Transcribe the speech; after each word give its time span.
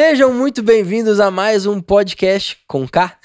Sejam 0.00 0.32
muito 0.32 0.62
bem-vindos 0.62 1.18
a 1.18 1.28
mais 1.28 1.66
um 1.66 1.80
podcast 1.80 2.56
com 2.68 2.86
K. 2.86 3.18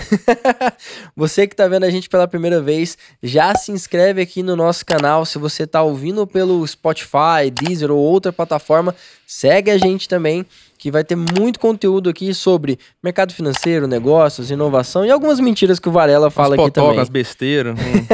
você 1.16 1.46
que 1.46 1.54
está 1.54 1.68
vendo 1.68 1.84
a 1.84 1.90
gente 1.92 2.10
pela 2.10 2.28
primeira 2.28 2.60
vez, 2.60 2.98
já 3.22 3.54
se 3.54 3.72
inscreve 3.72 4.24
aqui 4.24 4.42
no 4.42 4.56
nosso 4.56 4.84
canal. 4.84 5.24
Se 5.24 5.38
você 5.38 5.66
está 5.66 5.84
ouvindo 5.84 6.26
pelo 6.26 6.66
Spotify, 6.66 7.52
Deezer 7.54 7.92
ou 7.92 8.00
outra 8.00 8.34
plataforma, 8.34 8.96
segue 9.28 9.70
a 9.70 9.78
gente 9.78 10.10
também, 10.10 10.44
que 10.76 10.90
vai 10.90 11.04
ter 11.04 11.16
muito 11.16 11.60
conteúdo 11.60 12.10
aqui 12.10 12.34
sobre 12.34 12.80
mercado 13.04 13.36
financeiro, 13.36 13.86
negócios, 13.86 14.50
inovação 14.50 15.06
e 15.06 15.12
algumas 15.12 15.40
mentiras 15.40 15.78
que 15.78 15.90
o 15.90 15.92
Varela 15.92 16.32
fala 16.32 16.56
As 16.56 16.62
aqui 16.62 16.72
também. 16.72 16.98
as 16.98 17.08
besteiras. 17.08 17.78
hum. 17.78 18.08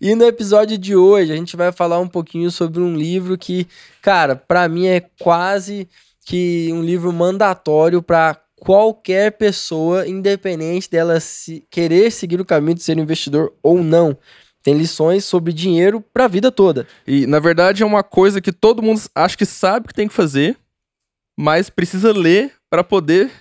E 0.00 0.14
no 0.14 0.24
episódio 0.24 0.76
de 0.78 0.94
hoje 0.96 1.32
a 1.32 1.36
gente 1.36 1.56
vai 1.56 1.72
falar 1.72 1.98
um 1.98 2.08
pouquinho 2.08 2.50
sobre 2.50 2.80
um 2.80 2.94
livro 2.94 3.36
que, 3.38 3.66
cara, 4.00 4.36
para 4.36 4.68
mim 4.68 4.86
é 4.86 5.00
quase 5.20 5.88
que 6.24 6.70
um 6.72 6.82
livro 6.82 7.12
mandatório 7.12 8.02
para 8.02 8.38
qualquer 8.56 9.32
pessoa, 9.32 10.06
independente 10.06 10.88
dela 10.88 11.18
se 11.18 11.66
querer 11.68 12.12
seguir 12.12 12.40
o 12.40 12.44
caminho 12.44 12.76
de 12.76 12.82
ser 12.82 12.96
investidor 12.96 13.52
ou 13.62 13.82
não. 13.82 14.16
Tem 14.62 14.74
lições 14.74 15.24
sobre 15.24 15.52
dinheiro 15.52 16.00
para 16.00 16.26
a 16.26 16.28
vida 16.28 16.52
toda. 16.52 16.86
E, 17.04 17.26
na 17.26 17.40
verdade, 17.40 17.82
é 17.82 17.86
uma 17.86 18.04
coisa 18.04 18.40
que 18.40 18.52
todo 18.52 18.82
mundo 18.82 19.02
acha 19.14 19.36
que 19.36 19.44
sabe 19.44 19.88
que 19.88 19.94
tem 19.94 20.06
que 20.06 20.14
fazer, 20.14 20.56
mas 21.36 21.68
precisa 21.68 22.12
ler 22.12 22.52
para 22.70 22.84
poder 22.84 23.32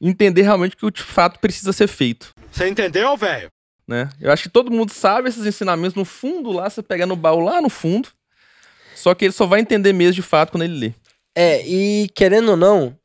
entender 0.00 0.42
realmente 0.42 0.74
o 0.74 0.90
que 0.90 0.90
de 0.90 1.02
fato 1.02 1.38
precisa 1.38 1.72
ser 1.72 1.86
feito. 1.86 2.34
Você 2.50 2.68
entendeu, 2.68 3.16
velho? 3.16 3.48
Né? 3.86 4.08
Eu 4.20 4.32
acho 4.32 4.44
que 4.44 4.48
todo 4.48 4.70
mundo 4.70 4.92
sabe 4.92 5.28
esses 5.28 5.44
ensinamentos 5.44 5.94
no 5.94 6.04
fundo 6.04 6.52
lá, 6.52 6.70
você 6.70 6.82
pega 6.82 7.06
no 7.06 7.16
baú 7.16 7.40
lá 7.40 7.60
no 7.60 7.68
fundo. 7.68 8.08
Só 8.94 9.14
que 9.14 9.24
ele 9.24 9.32
só 9.32 9.46
vai 9.46 9.60
entender 9.60 9.92
mesmo 9.92 10.14
de 10.14 10.22
fato 10.22 10.52
quando 10.52 10.62
ele 10.62 10.78
lê. 10.78 10.92
É, 11.34 11.66
e 11.66 12.08
querendo 12.14 12.50
ou 12.50 12.56
não, 12.56 12.96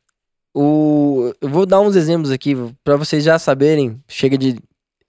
o... 0.54 1.34
eu 1.42 1.50
vou 1.50 1.66
dar 1.66 1.80
uns 1.80 1.96
exemplos 1.96 2.32
aqui 2.32 2.56
para 2.84 2.96
vocês 2.96 3.24
já 3.24 3.40
saberem. 3.40 4.02
Chega 4.08 4.38
de 4.38 4.58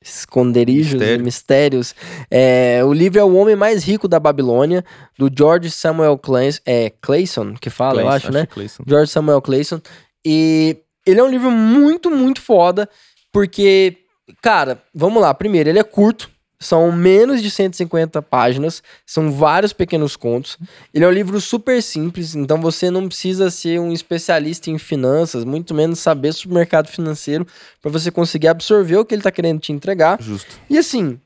esconderijos 0.00 0.94
Mistério. 0.94 1.20
e 1.20 1.24
mistérios. 1.24 1.94
É, 2.30 2.80
o 2.84 2.92
livro 2.92 3.18
é 3.18 3.24
O 3.24 3.34
Homem 3.34 3.56
Mais 3.56 3.84
Rico 3.84 4.06
da 4.08 4.20
Babilônia, 4.20 4.84
do 5.18 5.30
George 5.34 5.70
Samuel 5.70 6.16
Clayson, 6.18 6.60
é, 6.64 6.90
Clayson 7.00 7.54
que 7.54 7.68
fala, 7.68 8.00
eu 8.00 8.06
Clayson, 8.06 8.26
acho, 8.26 8.32
né? 8.32 8.46
Clayson. 8.46 8.84
George 8.86 9.10
Samuel 9.10 9.42
Clayson. 9.42 9.80
E 10.24 10.76
ele 11.04 11.20
é 11.20 11.24
um 11.24 11.28
livro 11.30 11.50
muito, 11.50 12.10
muito 12.10 12.40
foda, 12.40 12.88
porque, 13.32 13.96
cara, 14.40 14.82
vamos 14.94 15.22
lá. 15.22 15.32
Primeiro, 15.34 15.68
ele 15.68 15.78
é 15.78 15.84
curto, 15.84 16.30
são 16.60 16.90
menos 16.90 17.40
de 17.40 17.50
150 17.50 18.20
páginas, 18.22 18.82
são 19.06 19.30
vários 19.30 19.72
pequenos 19.72 20.16
contos. 20.16 20.58
Ele 20.92 21.04
é 21.04 21.08
um 21.08 21.12
livro 21.12 21.40
super 21.40 21.82
simples, 21.82 22.34
então 22.34 22.60
você 22.60 22.90
não 22.90 23.06
precisa 23.06 23.50
ser 23.50 23.78
um 23.78 23.92
especialista 23.92 24.70
em 24.70 24.78
finanças, 24.78 25.44
muito 25.44 25.74
menos 25.74 26.00
saber 26.00 26.32
sobre 26.32 26.54
o 26.54 26.58
mercado 26.58 26.88
financeiro, 26.88 27.46
para 27.80 27.90
você 27.90 28.10
conseguir 28.10 28.48
absorver 28.48 28.96
o 28.96 29.04
que 29.04 29.14
ele 29.14 29.22
tá 29.22 29.30
querendo 29.30 29.60
te 29.60 29.72
entregar. 29.72 30.20
Justo. 30.20 30.56
E 30.68 30.76
assim, 30.76 31.20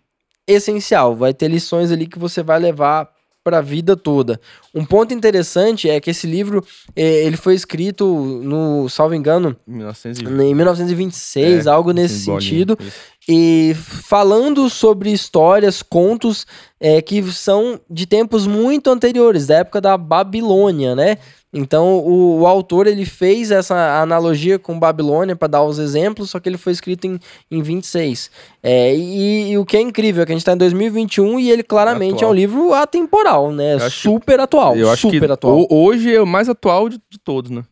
essencial, 0.47 1.17
vai 1.17 1.33
ter 1.33 1.49
lições 1.49 1.91
ali 1.91 2.07
que 2.07 2.19
você 2.19 2.43
vai 2.43 2.59
levar 2.59 3.12
para 3.43 3.59
a 3.59 3.63
vida 3.63 3.97
toda. 3.97 4.41
Um 4.75 4.85
ponto 4.85 5.13
interessante 5.13 5.89
é 5.91 6.01
que 6.01 6.11
esse 6.11 6.27
livro, 6.27 6.65
eh, 6.95 7.25
ele 7.25 7.37
foi 7.37 7.55
escrito 7.55 8.07
no, 8.43 8.89
salvo 8.89 9.15
engano, 9.15 9.57
1920. 9.67 10.43
em 10.51 10.55
1926, 10.55 11.67
É, 11.67 11.71
algo 11.71 11.93
nesse 11.93 12.27
bolinha. 12.27 12.41
sentido, 12.41 12.79
Isso. 12.81 12.97
e 13.29 13.75
falando 13.75 14.69
sobre 14.71 15.11
histórias, 15.11 15.83
contos 15.83 16.47
eh, 16.81 17.03
que 17.03 17.23
são 17.33 17.81
de 17.91 18.07
tempos 18.07 18.47
muito 18.47 18.91
anteriores, 18.91 19.47
da 19.47 19.57
época 19.57 19.81
da 19.81 19.97
Babilônia, 19.97 20.95
né? 20.95 21.19
Então 21.55 21.99
o, 21.99 22.41
o 22.41 22.47
autor 22.47 22.87
ele 22.87 23.05
fez 23.05 23.51
essa 23.51 24.01
analogia 24.01 24.59
com 24.59 24.79
Babilônia 24.79 25.37
para 25.37 25.49
dar 25.49 25.63
os 25.63 25.79
exemplos, 25.79 26.31
só 26.31 26.41
que 26.41 26.49
ele 26.49 26.57
foi 26.57 26.73
escrito 26.73 27.07
em, 27.07 27.19
em 27.51 27.61
26. 27.63 28.31
É, 28.63 28.95
e, 28.97 29.51
e 29.51 29.59
o 29.59 29.65
que 29.67 29.77
é 29.77 29.81
incrível 29.81 30.23
é 30.23 30.27
que 30.27 30.33
a 30.33 30.35
gente 30.35 30.41
está 30.41 30.55
em 30.55 30.57
2021 30.57 31.39
e 31.39 31.51
ele 31.51 31.63
claramente 31.63 32.15
Atual. 32.17 32.31
é 32.31 32.33
um 32.33 32.37
livro 32.37 32.73
atemporal, 32.73 33.53
né? 33.53 33.75
Eu 33.75 33.79
que- 33.81 33.91
Super 33.91 34.41
atual, 34.41 34.77
Eu 34.77 34.91
acho 34.91 35.03
super 35.11 35.27
que 35.27 35.33
atual. 35.33 35.59
ho- 35.61 35.67
hoje 35.71 36.15
é 36.15 36.21
o 36.23 36.27
mais 36.27 36.49
atual 36.49 36.89
de, 36.89 36.97
de 37.11 37.19
todos, 37.23 37.51
né? 37.51 37.63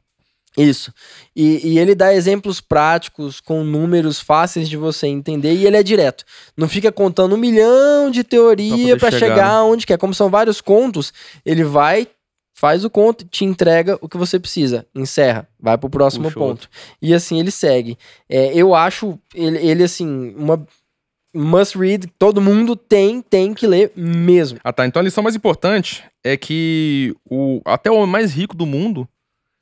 Isso. 0.58 0.92
E, 1.34 1.60
e 1.74 1.78
ele 1.78 1.94
dá 1.94 2.12
exemplos 2.12 2.60
práticos, 2.60 3.40
com 3.40 3.62
números 3.62 4.20
fáceis 4.20 4.68
de 4.68 4.76
você 4.76 5.06
entender, 5.06 5.54
e 5.54 5.64
ele 5.64 5.76
é 5.76 5.82
direto. 5.82 6.24
Não 6.56 6.68
fica 6.68 6.90
contando 6.90 7.34
um 7.36 7.38
milhão 7.38 8.10
de 8.10 8.24
teoria 8.24 8.96
para 8.96 9.10
chegar, 9.12 9.34
chegar, 9.36 9.62
onde 9.62 9.86
quer. 9.86 9.96
Como 9.96 10.12
são 10.12 10.28
vários 10.28 10.60
contos, 10.60 11.12
ele 11.46 11.62
vai, 11.62 12.08
faz 12.60 12.84
o 12.84 12.90
conto, 12.90 13.24
te 13.24 13.42
entrega 13.42 13.98
o 14.02 14.08
que 14.08 14.18
você 14.18 14.38
precisa, 14.38 14.86
encerra, 14.94 15.48
vai 15.58 15.78
pro 15.78 15.88
próximo 15.88 16.24
Puxa 16.24 16.38
ponto. 16.38 16.68
E 17.00 17.14
assim 17.14 17.40
ele 17.40 17.50
segue. 17.50 17.96
É, 18.28 18.52
eu 18.54 18.74
acho 18.74 19.18
ele, 19.34 19.56
ele, 19.66 19.82
assim, 19.82 20.34
uma 20.36 20.62
must 21.34 21.78
read, 21.78 22.06
todo 22.18 22.38
mundo 22.38 22.76
tem, 22.76 23.22
tem 23.22 23.54
que 23.54 23.66
ler 23.66 23.90
mesmo. 23.96 24.58
Ah, 24.62 24.74
tá. 24.74 24.86
Então 24.86 25.00
a 25.00 25.02
lição 25.02 25.24
mais 25.24 25.34
importante 25.34 26.04
é 26.22 26.36
que 26.36 27.16
o, 27.24 27.62
até 27.64 27.90
o 27.90 27.94
homem 27.94 28.10
mais 28.10 28.34
rico 28.34 28.54
do 28.54 28.66
mundo, 28.66 29.08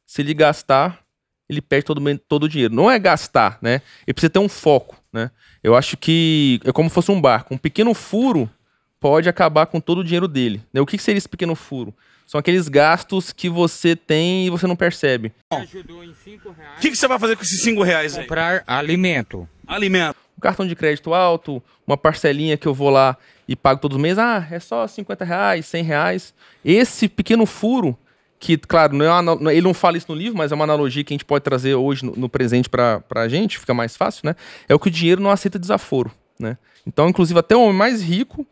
se 0.05 0.21
ele 0.21 0.35
gastar, 0.35 1.01
ele 1.49 1.61
perde 1.63 1.85
todo, 1.85 2.03
todo 2.27 2.43
o 2.45 2.49
dinheiro. 2.49 2.75
Não 2.75 2.91
é 2.91 2.99
gastar, 2.99 3.61
né? 3.63 3.81
Ele 4.09 4.15
precisa 4.15 4.31
ter 4.31 4.41
um 4.41 4.49
foco, 4.49 4.97
né? 5.13 5.31
Eu 5.63 5.77
acho 5.77 5.97
que 5.97 6.59
é 6.65 6.73
como 6.73 6.89
se 6.89 6.95
fosse 6.97 7.13
um 7.13 7.21
barco. 7.21 7.55
Um 7.55 7.59
pequeno 7.59 7.95
furo 7.95 8.51
pode 8.99 9.29
acabar 9.29 9.67
com 9.67 9.81
todo 9.81 9.99
o 9.99 10.05
dinheiro 10.05 10.27
dele. 10.27 10.61
né? 10.75 10.81
O 10.81 10.87
que 10.87 10.99
seria 10.99 11.19
esse 11.19 11.29
pequeno 11.29 11.55
furo? 11.55 11.95
São 12.29 12.39
aqueles 12.39 12.69
gastos 12.69 13.33
que 13.33 13.49
você 13.49 13.97
tem 13.97 14.47
e 14.47 14.51
você 14.51 14.67
não 14.67 14.77
percebe. 14.77 15.33
ajudou 15.51 16.05
em 16.05 16.13
5 16.13 16.51
O 16.51 16.55
que, 16.79 16.91
que 16.91 16.97
você 16.97 17.09
vai 17.09 17.19
fazer 17.19 17.37
com 17.37 17.43
esses 17.43 17.63
5 17.63 17.83
reais 17.83 18.15
aí? 18.15 18.21
comprar 18.21 18.63
alimento. 18.67 19.49
Alimento. 19.67 20.19
um 20.37 20.41
cartão 20.43 20.67
de 20.67 20.77
crédito 20.77 21.15
alto, 21.15 21.63
uma 21.87 21.97
parcelinha 21.97 22.59
que 22.59 22.69
eu 22.69 22.75
vou 22.75 22.91
lá 22.91 23.17
e 23.49 23.57
pago 23.57 23.81
todos 23.81 23.97
os 23.97 24.03
meses, 24.03 24.19
ah, 24.19 24.47
é 24.51 24.61
só 24.61 24.87
50 24.87 25.25
reais, 25.25 25.65
100 25.65 25.83
reais. 25.83 26.35
Esse 26.63 27.09
pequeno 27.09 27.47
furo, 27.47 27.97
que, 28.39 28.59
claro, 28.59 28.95
não 28.95 29.07
é 29.07 29.11
uma 29.11 29.51
ele 29.51 29.63
não 29.63 29.73
fala 29.73 29.97
isso 29.97 30.13
no 30.13 30.15
livro, 30.15 30.37
mas 30.37 30.53
é 30.53 30.55
uma 30.55 30.65
analogia 30.65 31.03
que 31.03 31.15
a 31.15 31.17
gente 31.17 31.25
pode 31.25 31.43
trazer 31.43 31.77
hoje 31.77 32.05
no, 32.05 32.13
no 32.15 32.29
presente 32.29 32.69
pra, 32.69 33.01
pra 33.01 33.27
gente, 33.27 33.59
fica 33.59 33.73
mais 33.73 33.97
fácil, 33.97 34.21
né? 34.27 34.37
É 34.69 34.75
o 34.75 34.79
que 34.79 34.89
o 34.89 34.91
dinheiro 34.91 35.23
não 35.23 35.31
aceita 35.31 35.59
desaforo, 35.59 36.13
né? 36.39 36.59
Então, 36.87 37.09
inclusive, 37.09 37.41
até 37.41 37.57
o 37.57 37.63
homem 37.63 37.75
mais 37.75 38.03
rico, 38.03 38.47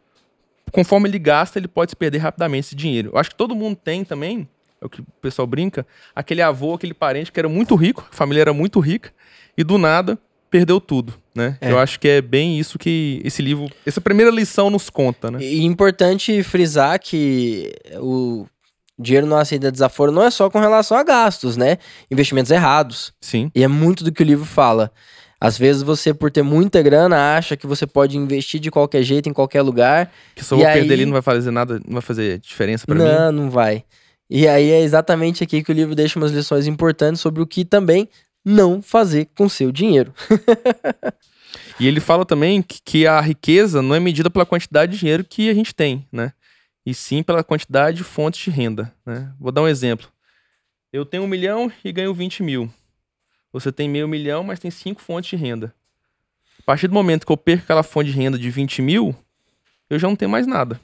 conforme 0.73 1.09
ele 1.09 1.19
gasta, 1.19 1.59
ele 1.59 1.69
pode 1.69 1.93
se 1.93 1.97
perder 1.97 2.19
rapidamente 2.19 2.67
esse 2.67 2.75
dinheiro. 2.75 3.11
Eu 3.13 3.19
acho 3.19 3.31
que 3.31 3.37
todo 3.37 3.55
mundo 3.55 3.77
tem 3.77 4.05
também, 4.05 4.49
é 4.81 4.87
o 4.87 4.89
que 4.89 5.01
o 5.01 5.07
pessoal 5.21 5.47
brinca, 5.47 5.87
aquele 6.15 6.43
avô, 6.43 6.75
aquele 6.75 6.95
parente 6.95 7.33
que 7.33 7.41
era 7.41 7.49
muito 7.49 7.75
rico, 7.75 8.07
a 8.11 8.15
família 8.15 8.43
era 8.43 8.53
muito 8.53 8.81
rica, 8.81 9.13
e 9.57 9.65
do 9.65 9.79
nada 9.79 10.19
perdeu 10.51 10.81
tudo, 10.81 11.15
né? 11.35 11.59
É. 11.61 11.73
Eu 11.73 11.79
acho 11.79 11.99
que 11.99 12.09
é 12.09 12.23
bem 12.23 12.59
isso 12.59 12.79
que 12.79 13.21
esse 13.25 13.43
livro, 13.43 13.71
essa 13.85 14.01
primeira 14.01 14.31
lição 14.31 14.71
nos 14.71 14.89
conta, 14.89 15.31
né? 15.31 15.39
E 15.41 15.65
importante 15.65 16.43
frisar 16.43 16.99
que 17.01 17.75
o 17.97 18.47
dinheiro 18.99 19.27
não 19.27 19.37
aceita 19.37 19.71
desaforo 19.71 20.11
não 20.11 20.23
é 20.23 20.31
só 20.31 20.49
com 20.49 20.59
relação 20.59 20.97
a 20.97 21.03
gastos, 21.03 21.57
né? 21.57 21.79
Investimentos 22.11 22.51
errados. 22.51 23.13
Sim. 23.21 23.51
E 23.55 23.63
é 23.63 23.69
muito 23.69 24.05
do 24.05 24.13
que 24.13 24.23
o 24.23 24.27
livro 24.27 24.45
fala. 24.45 24.91
Às 25.41 25.59
vezes 25.59 25.83
você, 25.83 26.15
por 26.15 26.31
ter 26.31 26.43
muita 26.43 26.81
grana, 26.83 27.37
acha 27.37 27.57
que 27.57 27.67
você 27.67 27.87
pode 27.87 28.17
investir 28.17 28.59
de 28.59 28.71
qualquer 28.71 29.03
jeito, 29.03 29.29
em 29.29 29.33
qualquer 29.33 29.63
lugar. 29.63 30.11
Que 30.35 30.45
se 30.45 30.53
eu 30.53 30.59
vou 30.59 30.67
aí- 30.67 30.75
perder 30.75 30.95
ele 30.95 31.07
não 31.07 31.13
vai 31.13 31.23
fazer 31.23 31.51
nada, 31.51 31.75
não 31.87 31.95
vai 31.95 32.03
fazer 32.03 32.39
diferença 32.39 32.87
pra 32.87 32.95
mim. 32.95 33.03
não, 33.05 33.33
não 33.33 33.51
vai. 33.51 33.85
E 34.31 34.49
aí 34.49 34.71
é 34.71 34.81
exatamente 34.81 35.45
aqui 35.45 35.63
que 35.63 35.71
o 35.71 35.75
livro 35.75 35.95
deixa 35.95 36.19
umas 36.19 36.33
lições 36.33 36.67
importantes 36.67 37.21
sobre 37.21 37.43
o 37.43 37.47
que 37.47 37.65
também 37.65 38.09
não 38.45 38.81
fazer 38.81 39.29
com 39.37 39.49
seu 39.49 39.71
dinheiro. 39.71 40.13
E 41.79 41.87
ele 41.87 42.01
fala 42.01 42.25
também 42.25 42.63
que, 42.63 42.81
que 42.83 43.07
a 43.07 43.21
riqueza 43.21 43.83
não 43.83 43.95
é 43.95 44.01
medida 44.01 44.31
pela 44.31 44.47
quantidade 44.47 44.93
de 44.93 44.99
dinheiro 44.99 45.23
que 45.23 45.51
a 45.51 45.55
gente 45.55 45.75
tem, 45.75 46.07
né? 46.11 46.33
E 46.87 46.95
sim 46.95 47.23
pela 47.23 47.45
quantidade 47.45 47.99
de 47.99 48.05
fontes 48.05 48.41
de 48.43 48.51
renda, 48.51 48.93
né? 49.05 49.31
Vou 49.39 49.53
dar 49.53 49.61
um 49.63 49.69
exemplo. 49.69 50.09
Eu 50.93 51.05
tenho 51.05 51.23
um 51.25 51.27
milhão 51.27 51.71
e 51.85 51.93
ganho 51.93 52.15
20 52.15 52.43
mil. 52.43 52.71
Você 53.59 53.73
tem 53.73 53.89
meio 53.89 54.07
milhão, 54.07 54.45
mas 54.45 54.59
tem 54.59 54.71
cinco 54.71 55.01
fontes 55.01 55.31
de 55.31 55.37
renda. 55.37 55.75
A 56.59 56.63
partir 56.63 56.89
do 56.89 56.93
momento 56.93 57.25
que 57.25 57.33
eu 57.33 57.39
perco 57.39 57.65
aquela 57.65 57.83
fonte 57.83 58.11
de 58.11 58.17
renda 58.17 58.39
de 58.39 58.51
20 58.51 58.83
mil, 58.83 59.17
eu 59.89 59.99
já 59.99 60.07
não 60.07 60.15
tenho 60.15 60.31
mais 60.31 60.47
nada. 60.47 60.79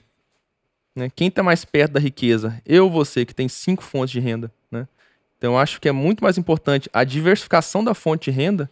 Né? 0.97 1.11
Quem 1.15 1.29
está 1.29 1.43
mais 1.43 1.67
perto 1.67 1.93
da 1.93 2.01
riqueza? 2.01 2.59
Eu 2.65 2.85
ou 2.85 2.91
você, 2.91 3.27
que 3.27 3.35
tem 3.35 3.47
cinco 3.47 3.83
fontes 3.83 4.13
de 4.13 4.21
renda. 4.21 4.51
Né? 4.71 4.89
Então 5.37 5.53
eu 5.53 5.59
acho 5.59 5.79
que 5.83 5.87
é 5.87 5.93
muito 5.93 6.25
mais 6.25 6.39
importante 6.39 6.89
a 6.95 7.05
diversificação 7.05 7.85
da 7.85 7.93
fonte 7.93 8.31
de 8.31 8.37
renda 8.37 8.71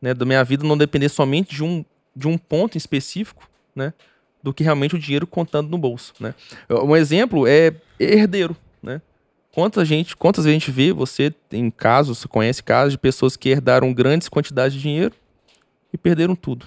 né, 0.00 0.14
da 0.14 0.24
minha 0.24 0.42
vida 0.42 0.66
não 0.66 0.78
depender 0.78 1.10
somente 1.10 1.54
de 1.54 1.62
um, 1.62 1.84
de 2.16 2.26
um 2.26 2.38
ponto 2.38 2.78
específico, 2.78 3.46
né, 3.76 3.92
do 4.42 4.54
que 4.54 4.64
realmente 4.64 4.94
o 4.94 4.98
dinheiro 4.98 5.26
contando 5.26 5.68
no 5.68 5.76
bolso, 5.76 6.14
né. 6.18 6.34
Um 6.70 6.96
exemplo 6.96 7.46
é 7.46 7.74
herdeiro, 7.98 8.56
né. 8.82 9.02
Quantas, 9.58 9.88
gente, 9.88 10.16
quantas 10.16 10.44
vezes 10.44 10.56
a 10.56 10.60
gente 10.60 10.70
vê, 10.70 10.92
você 10.92 11.34
tem 11.48 11.68
casos, 11.68 12.18
você 12.18 12.28
conhece 12.28 12.62
casos 12.62 12.92
de 12.92 12.98
pessoas 12.98 13.36
que 13.36 13.48
herdaram 13.48 13.92
grandes 13.92 14.28
quantidades 14.28 14.72
de 14.72 14.80
dinheiro 14.80 15.12
e 15.92 15.98
perderam 15.98 16.36
tudo. 16.36 16.66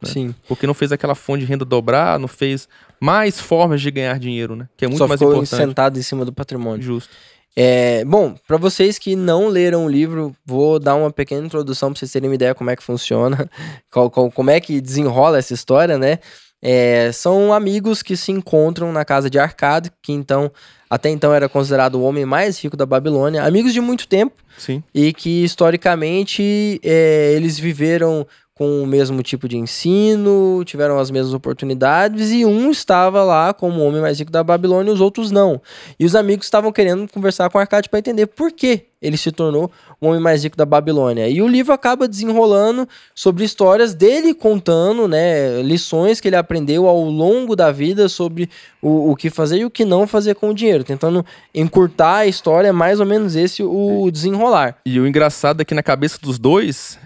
né? 0.00 0.08
Sim. 0.10 0.34
Porque 0.48 0.66
não 0.66 0.72
fez 0.72 0.90
aquela 0.90 1.14
fonte 1.14 1.40
de 1.40 1.44
renda 1.44 1.66
dobrar, 1.66 2.18
não 2.18 2.26
fez 2.26 2.66
mais 2.98 3.38
formas 3.38 3.82
de 3.82 3.90
ganhar 3.90 4.18
dinheiro, 4.18 4.56
né? 4.56 4.70
Que 4.74 4.86
é 4.86 4.88
muito 4.88 4.96
Só 4.96 5.06
mais 5.06 5.18
ficou 5.20 5.34
importante. 5.34 5.60
sentado 5.60 5.98
em 5.98 6.02
cima 6.02 6.24
do 6.24 6.32
patrimônio. 6.32 6.82
Justo. 6.82 7.14
É, 7.54 8.06
bom, 8.06 8.34
para 8.48 8.56
vocês 8.56 8.98
que 8.98 9.14
não 9.14 9.48
leram 9.48 9.84
o 9.84 9.88
livro, 9.90 10.34
vou 10.42 10.78
dar 10.78 10.94
uma 10.94 11.10
pequena 11.12 11.44
introdução 11.44 11.90
para 11.92 11.98
vocês 11.98 12.10
terem 12.10 12.30
uma 12.30 12.34
ideia 12.34 12.54
como 12.54 12.70
é 12.70 12.76
que 12.76 12.82
funciona, 12.82 13.50
como 14.34 14.50
é 14.50 14.58
que 14.60 14.80
desenrola 14.80 15.36
essa 15.36 15.52
história, 15.52 15.98
né? 15.98 16.20
É, 16.62 17.10
são 17.12 17.52
amigos 17.52 18.02
que 18.02 18.16
se 18.16 18.30
encontram 18.32 18.92
na 18.92 19.04
casa 19.04 19.30
de 19.30 19.38
Arcade, 19.38 19.90
que 20.02 20.12
então 20.12 20.50
até 20.90 21.08
então 21.08 21.32
era 21.32 21.48
considerado 21.48 21.94
o 21.94 22.02
homem 22.02 22.26
mais 22.26 22.58
rico 22.62 22.76
da 22.76 22.84
Babilônia, 22.84 23.44
amigos 23.44 23.72
de 23.72 23.80
muito 23.80 24.08
tempo 24.08 24.34
Sim. 24.58 24.82
e 24.92 25.12
que 25.12 25.44
historicamente 25.44 26.80
é, 26.82 27.32
eles 27.36 27.58
viveram 27.58 28.26
com 28.60 28.82
o 28.82 28.86
mesmo 28.86 29.22
tipo 29.22 29.48
de 29.48 29.56
ensino, 29.56 30.62
tiveram 30.66 30.98
as 30.98 31.10
mesmas 31.10 31.32
oportunidades 31.32 32.30
e 32.30 32.44
um 32.44 32.70
estava 32.70 33.24
lá 33.24 33.54
como 33.54 33.80
o 33.80 33.86
homem 33.86 34.02
mais 34.02 34.18
rico 34.18 34.30
da 34.30 34.44
Babilônia 34.44 34.90
e 34.90 34.92
os 34.92 35.00
outros 35.00 35.30
não. 35.30 35.62
E 35.98 36.04
os 36.04 36.14
amigos 36.14 36.44
estavam 36.44 36.70
querendo 36.70 37.10
conversar 37.10 37.48
com 37.48 37.58
Arcade 37.58 37.88
para 37.88 37.98
entender 37.98 38.26
por 38.26 38.52
que 38.52 38.82
ele 39.00 39.16
se 39.16 39.32
tornou 39.32 39.70
o 39.98 40.08
homem 40.08 40.20
mais 40.20 40.44
rico 40.44 40.58
da 40.58 40.66
Babilônia. 40.66 41.26
E 41.26 41.40
o 41.40 41.48
livro 41.48 41.72
acaba 41.72 42.06
desenrolando 42.06 42.86
sobre 43.14 43.44
histórias 43.44 43.94
dele 43.94 44.34
contando, 44.34 45.08
né, 45.08 45.62
lições 45.62 46.20
que 46.20 46.28
ele 46.28 46.36
aprendeu 46.36 46.86
ao 46.86 47.02
longo 47.02 47.56
da 47.56 47.72
vida 47.72 48.10
sobre 48.10 48.50
o, 48.82 49.12
o 49.12 49.16
que 49.16 49.30
fazer 49.30 49.60
e 49.60 49.64
o 49.64 49.70
que 49.70 49.86
não 49.86 50.06
fazer 50.06 50.34
com 50.34 50.50
o 50.50 50.54
dinheiro, 50.54 50.84
tentando 50.84 51.24
encurtar 51.54 52.16
a 52.16 52.26
história, 52.26 52.68
é 52.68 52.72
mais 52.72 53.00
ou 53.00 53.06
menos 53.06 53.36
esse 53.36 53.62
o 53.62 54.10
desenrolar. 54.10 54.76
E 54.84 55.00
o 55.00 55.06
engraçado 55.06 55.62
é 55.62 55.64
que 55.64 55.72
na 55.72 55.82
cabeça 55.82 56.18
dos 56.20 56.38
dois 56.38 56.98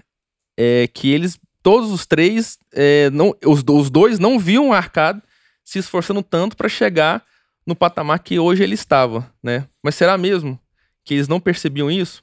é 0.56 0.88
que 0.92 1.12
eles, 1.12 1.38
todos 1.64 1.90
os 1.90 2.06
três, 2.06 2.56
é, 2.72 3.10
não, 3.10 3.34
os, 3.44 3.64
os 3.68 3.90
dois 3.90 4.20
não 4.20 4.38
viam 4.38 4.68
o 4.68 4.72
Arcade 4.72 5.20
se 5.64 5.78
esforçando 5.80 6.22
tanto 6.22 6.56
para 6.56 6.68
chegar 6.68 7.24
no 7.66 7.74
patamar 7.74 8.18
que 8.20 8.38
hoje 8.38 8.62
ele 8.62 8.74
estava, 8.74 9.28
né? 9.42 9.64
Mas 9.82 9.94
será 9.96 10.16
mesmo 10.18 10.60
que 11.04 11.14
eles 11.14 11.26
não 11.26 11.40
percebiam 11.40 11.90
isso? 11.90 12.22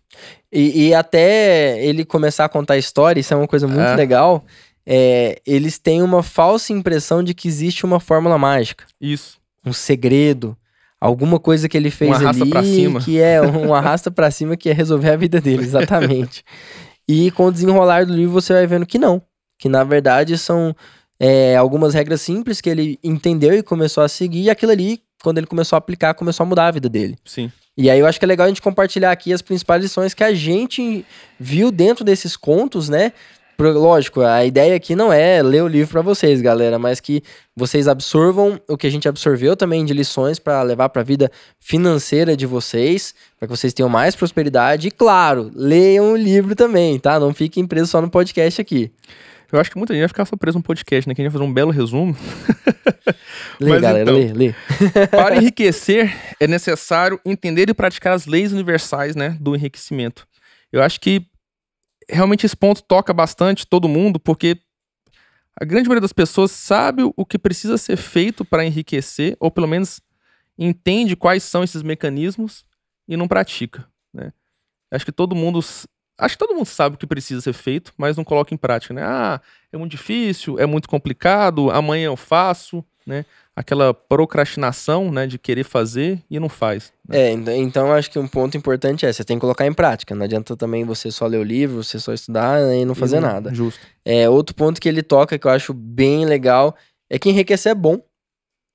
E, 0.52 0.88
e 0.90 0.94
até 0.94 1.84
ele 1.84 2.06
começar 2.06 2.46
a 2.46 2.50
contar 2.50 2.76
a 2.76 2.78
história, 2.78 3.20
isso 3.20 3.34
é 3.34 3.38
uma 3.38 3.48
coisa 3.48 3.68
muito 3.68 3.82
É. 3.82 3.96
legal. 3.96 4.46
é, 4.86 5.42
eles 5.46 5.78
têm 5.80 6.02
uma 6.04 6.22
falsa 6.24 6.72
impressão 6.74 7.24
de 7.24 7.34
que 7.34 7.48
existe 7.48 7.84
uma 7.86 8.00
fórmula 8.00 8.38
mágica, 8.38 8.86
Isso. 9.00 9.40
um 9.66 9.72
segredo, 9.74 10.58
alguma 11.00 11.40
coisa 11.40 11.68
que 11.70 11.78
ele 11.78 11.92
fez 11.92 12.10
Um 12.12 12.14
arrasta 12.16 12.44
ali 12.44 12.50
pra 12.52 12.64
cima. 12.64 13.00
que 13.00 13.20
é 13.20 13.42
um 13.42 13.74
arrasta 13.74 14.10
pra 14.12 14.30
cima 14.32 14.56
que 14.58 14.70
é 14.70 14.74
resolver 14.74 15.10
a 15.12 15.16
vida 15.16 15.40
dele, 15.42 15.62
exatamente. 15.66 16.44
e 17.08 17.30
com 17.32 17.46
o 17.46 17.52
desenrolar 17.52 18.06
do 18.06 18.14
livro 18.14 18.32
você 18.34 18.54
vai 18.54 18.66
vendo 18.68 18.86
que 18.88 18.98
não, 19.00 19.22
que 19.62 19.70
na 19.70 19.84
verdade 19.84 20.40
são 20.40 20.76
é, 21.20 21.56
algumas 21.56 21.94
regras 21.94 22.20
simples 22.20 22.60
que 22.60 22.68
ele 22.68 22.98
entendeu 23.04 23.54
e 23.54 23.62
começou 23.62 24.04
a 24.04 24.10
seguir, 24.10 24.42
e 24.42 24.50
aquilo 24.50 24.72
ali, 24.72 25.00
quando 25.22 25.38
ele 25.38 25.46
começou 25.46 25.78
a 25.78 25.80
aplicar, 25.80 26.16
começou 26.16 26.44
a 26.44 26.48
mudar 26.48 26.66
a 26.66 26.72
vida 26.72 26.90
dele. 26.90 27.16
Sim. 27.24 27.52
E 27.78 27.88
aí 27.88 28.00
eu 28.00 28.08
acho 28.08 28.18
que 28.18 28.26
é 28.26 28.28
legal 28.28 28.46
a 28.46 28.48
gente 28.48 28.62
compartilhar 28.62 29.12
aqui 29.12 29.32
as 29.32 29.42
principais 29.42 29.84
lições 29.84 30.16
que 30.16 30.24
a 30.24 30.34
gente 30.34 31.06
viu 31.40 31.72
dentro 31.72 32.04
desses 32.04 32.36
contos, 32.36 32.90
né? 32.90 33.14
Lógico, 33.60 34.22
a 34.22 34.44
ideia 34.44 34.76
aqui 34.76 34.96
não 34.96 35.14
é 35.14 35.44
ler 35.44 35.62
o 35.62 35.68
livro 35.68 35.92
pra 35.92 36.02
vocês, 36.02 36.42
galera, 36.42 36.80
mas 36.80 37.00
que 37.00 37.22
vocês 37.56 37.88
absorvam 37.88 38.60
o 38.68 38.76
que 38.76 38.88
a 38.88 38.90
gente 38.90 39.08
absorveu 39.08 39.56
também 39.56 39.86
de 39.86 39.94
lições 39.94 40.40
pra 40.40 40.64
levar 40.64 40.90
pra 40.90 41.04
vida 41.04 41.32
financeira 41.60 42.36
de 42.36 42.48
vocês, 42.48 43.14
pra 43.38 43.48
que 43.48 43.56
vocês 43.56 43.72
tenham 43.72 43.88
mais 43.88 44.16
prosperidade 44.16 44.88
e 44.88 44.92
claro, 44.92 45.52
leiam 45.54 46.14
o 46.14 46.18
livro 46.18 46.56
também, 46.56 46.98
tá? 46.98 47.20
Não 47.20 47.32
fiquem 47.36 47.68
presos 47.68 47.92
só 47.92 48.02
no 48.02 48.10
podcast 48.10 48.60
aqui. 48.60 48.92
Eu 49.52 49.60
acho 49.60 49.70
que 49.70 49.78
muita 49.78 49.94
gente 49.94 50.02
vai 50.02 50.08
ficar 50.08 50.26
surpreso 50.26 50.58
no 50.58 50.64
podcast, 50.64 51.08
né? 51.08 51.14
Que 51.14 51.22
a 51.22 51.24
gente 51.24 51.32
vai 51.32 51.40
fazer 51.40 51.50
um 51.50 51.54
belo 51.54 51.72
resumo. 51.72 52.16
Lê, 53.60 53.70
Mas 53.72 53.82
galera, 53.82 54.02
então- 54.04 54.16
lê, 54.16 54.34
lê. 54.34 54.54
Para 55.12 55.36
enriquecer, 55.38 56.16
é 56.40 56.48
necessário 56.48 57.20
entender 57.26 57.70
e 57.70 57.74
praticar 57.74 58.14
as 58.14 58.26
leis 58.26 58.52
universais 58.52 59.16
né, 59.16 59.38
do 59.40 59.56
enriquecimento. 59.56 60.28
Eu 60.72 60.82
acho 60.82 61.00
que 61.00 61.26
realmente 62.10 62.46
esse 62.46 62.56
ponto 62.56 62.82
toca 62.82 63.14
bastante 63.14 63.68
todo 63.68 63.88
mundo, 63.88 64.20
porque 64.20 64.58
a 65.60 65.66
grande 65.66 65.88
maioria 65.88 66.02
das 66.02 66.14
pessoas 66.14 66.52
sabe 66.52 67.04
o 67.16 67.26
que 67.26 67.38
precisa 67.38 67.78
ser 67.78 67.98
feito 67.98 68.44
para 68.44 68.66
enriquecer, 68.66 69.36
ou 69.40 69.52
pelo 69.52 69.68
menos 69.68 70.02
entende 70.58 71.16
quais 71.16 71.44
são 71.44 71.64
esses 71.64 71.84
mecanismos 71.84 72.66
e 73.08 73.16
não 73.18 73.28
pratica. 73.28 73.88
Né? 74.14 74.32
Acho 74.90 75.06
que 75.06 75.12
todo 75.12 75.36
mundo. 75.36 75.60
Acho 76.22 76.36
que 76.36 76.46
todo 76.46 76.56
mundo 76.56 76.66
sabe 76.68 76.96
o 76.96 76.98
que 76.98 77.08
precisa 77.08 77.42
ser 77.42 77.54
feito, 77.54 77.92
mas 77.98 78.16
não 78.16 78.24
coloca 78.24 78.54
em 78.54 78.58
prática, 78.58 78.94
né? 78.94 79.02
Ah, 79.04 79.42
é 79.74 79.78
muito 79.78 79.92
difícil, 79.92 80.60
é 80.60 80.66
muito 80.66 80.88
complicado, 80.88 81.72
amanhã 81.72 82.06
eu 82.06 82.16
faço, 82.16 82.84
né? 83.06 83.26
Aquela 83.56 83.94
procrastinação, 83.94 85.12
né, 85.12 85.28
de 85.28 85.38
querer 85.38 85.64
fazer 85.64 86.22
e 86.30 86.40
não 86.40 86.48
faz. 86.48 86.94
né? 87.08 87.20
É, 87.20 87.32
ent- 87.32 87.48
então 87.50 87.92
acho 87.92 88.10
que 88.10 88.18
um 88.20 88.28
ponto 88.28 88.56
importante 88.56 89.06
é, 89.06 89.12
você 89.12 89.24
tem 89.24 89.38
que 89.38 89.42
colocar 89.42 89.66
em 89.66 89.74
prática. 89.74 90.16
Não 90.16 90.24
adianta 90.24 90.56
também 90.56 90.86
você 90.86 91.12
só 91.12 91.26
ler 91.28 91.38
o 91.40 91.44
livro, 91.44 91.84
você 91.84 92.00
só 92.00 92.14
estudar 92.14 92.62
e 92.74 92.86
não 92.86 92.96
fazer 92.96 93.18
E 93.18 93.20
não- 93.20 93.28
nada. 93.30 93.54
Justo. 93.54 93.80
É, 94.06 94.30
outro 94.30 94.56
ponto 94.56 94.80
que 94.80 94.88
ele 94.88 95.04
toca 95.04 95.38
que 95.38 95.46
eu 95.48 95.52
acho 95.52 95.74
bem 95.74 96.26
legal 96.26 96.76
é 97.10 97.20
que 97.20 97.30
enriquecer 97.30 97.72
é 97.72 97.76
bom, 97.76 98.00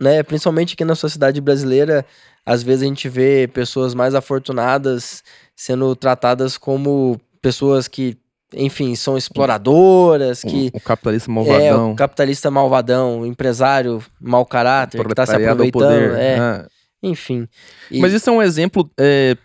né? 0.00 0.22
Principalmente 0.22 0.75
aqui 0.75 0.84
na 0.84 0.94
sociedade 0.94 1.40
brasileira, 1.40 2.04
às 2.44 2.62
vezes 2.62 2.82
a 2.82 2.87
gente 2.87 3.08
vê 3.08 3.48
pessoas 3.48 3.94
mais 3.94 4.14
afortunadas 4.14 5.25
sendo 5.54 5.96
tratadas 5.96 6.58
como 6.58 7.19
pessoas 7.46 7.87
que, 7.88 8.16
enfim, 8.54 8.94
são 8.94 9.16
exploradoras, 9.16 10.43
que 10.43 10.70
O, 10.75 10.78
o 10.78 10.81
capitalista 10.81 11.31
é 11.31 11.32
malvadão. 11.34 11.93
o 11.93 11.96
capitalista 11.96 12.50
malvadão, 12.50 13.20
o 13.20 13.26
empresário 13.26 14.02
mau 14.20 14.44
caráter, 14.44 15.06
que 15.06 15.14
tá 15.14 15.25
se 15.26 15.34
aproveitando, 15.37 15.81
poder. 15.82 16.19
é, 16.19 16.38
Ah, 16.38 16.66
enfim. 17.02 17.46
E- 17.90 18.00
Mas 18.00 18.12
isso 18.12 18.28
é 18.28 18.32
um 18.32 18.43
exemplo, 18.43 18.90
é, 18.98 19.37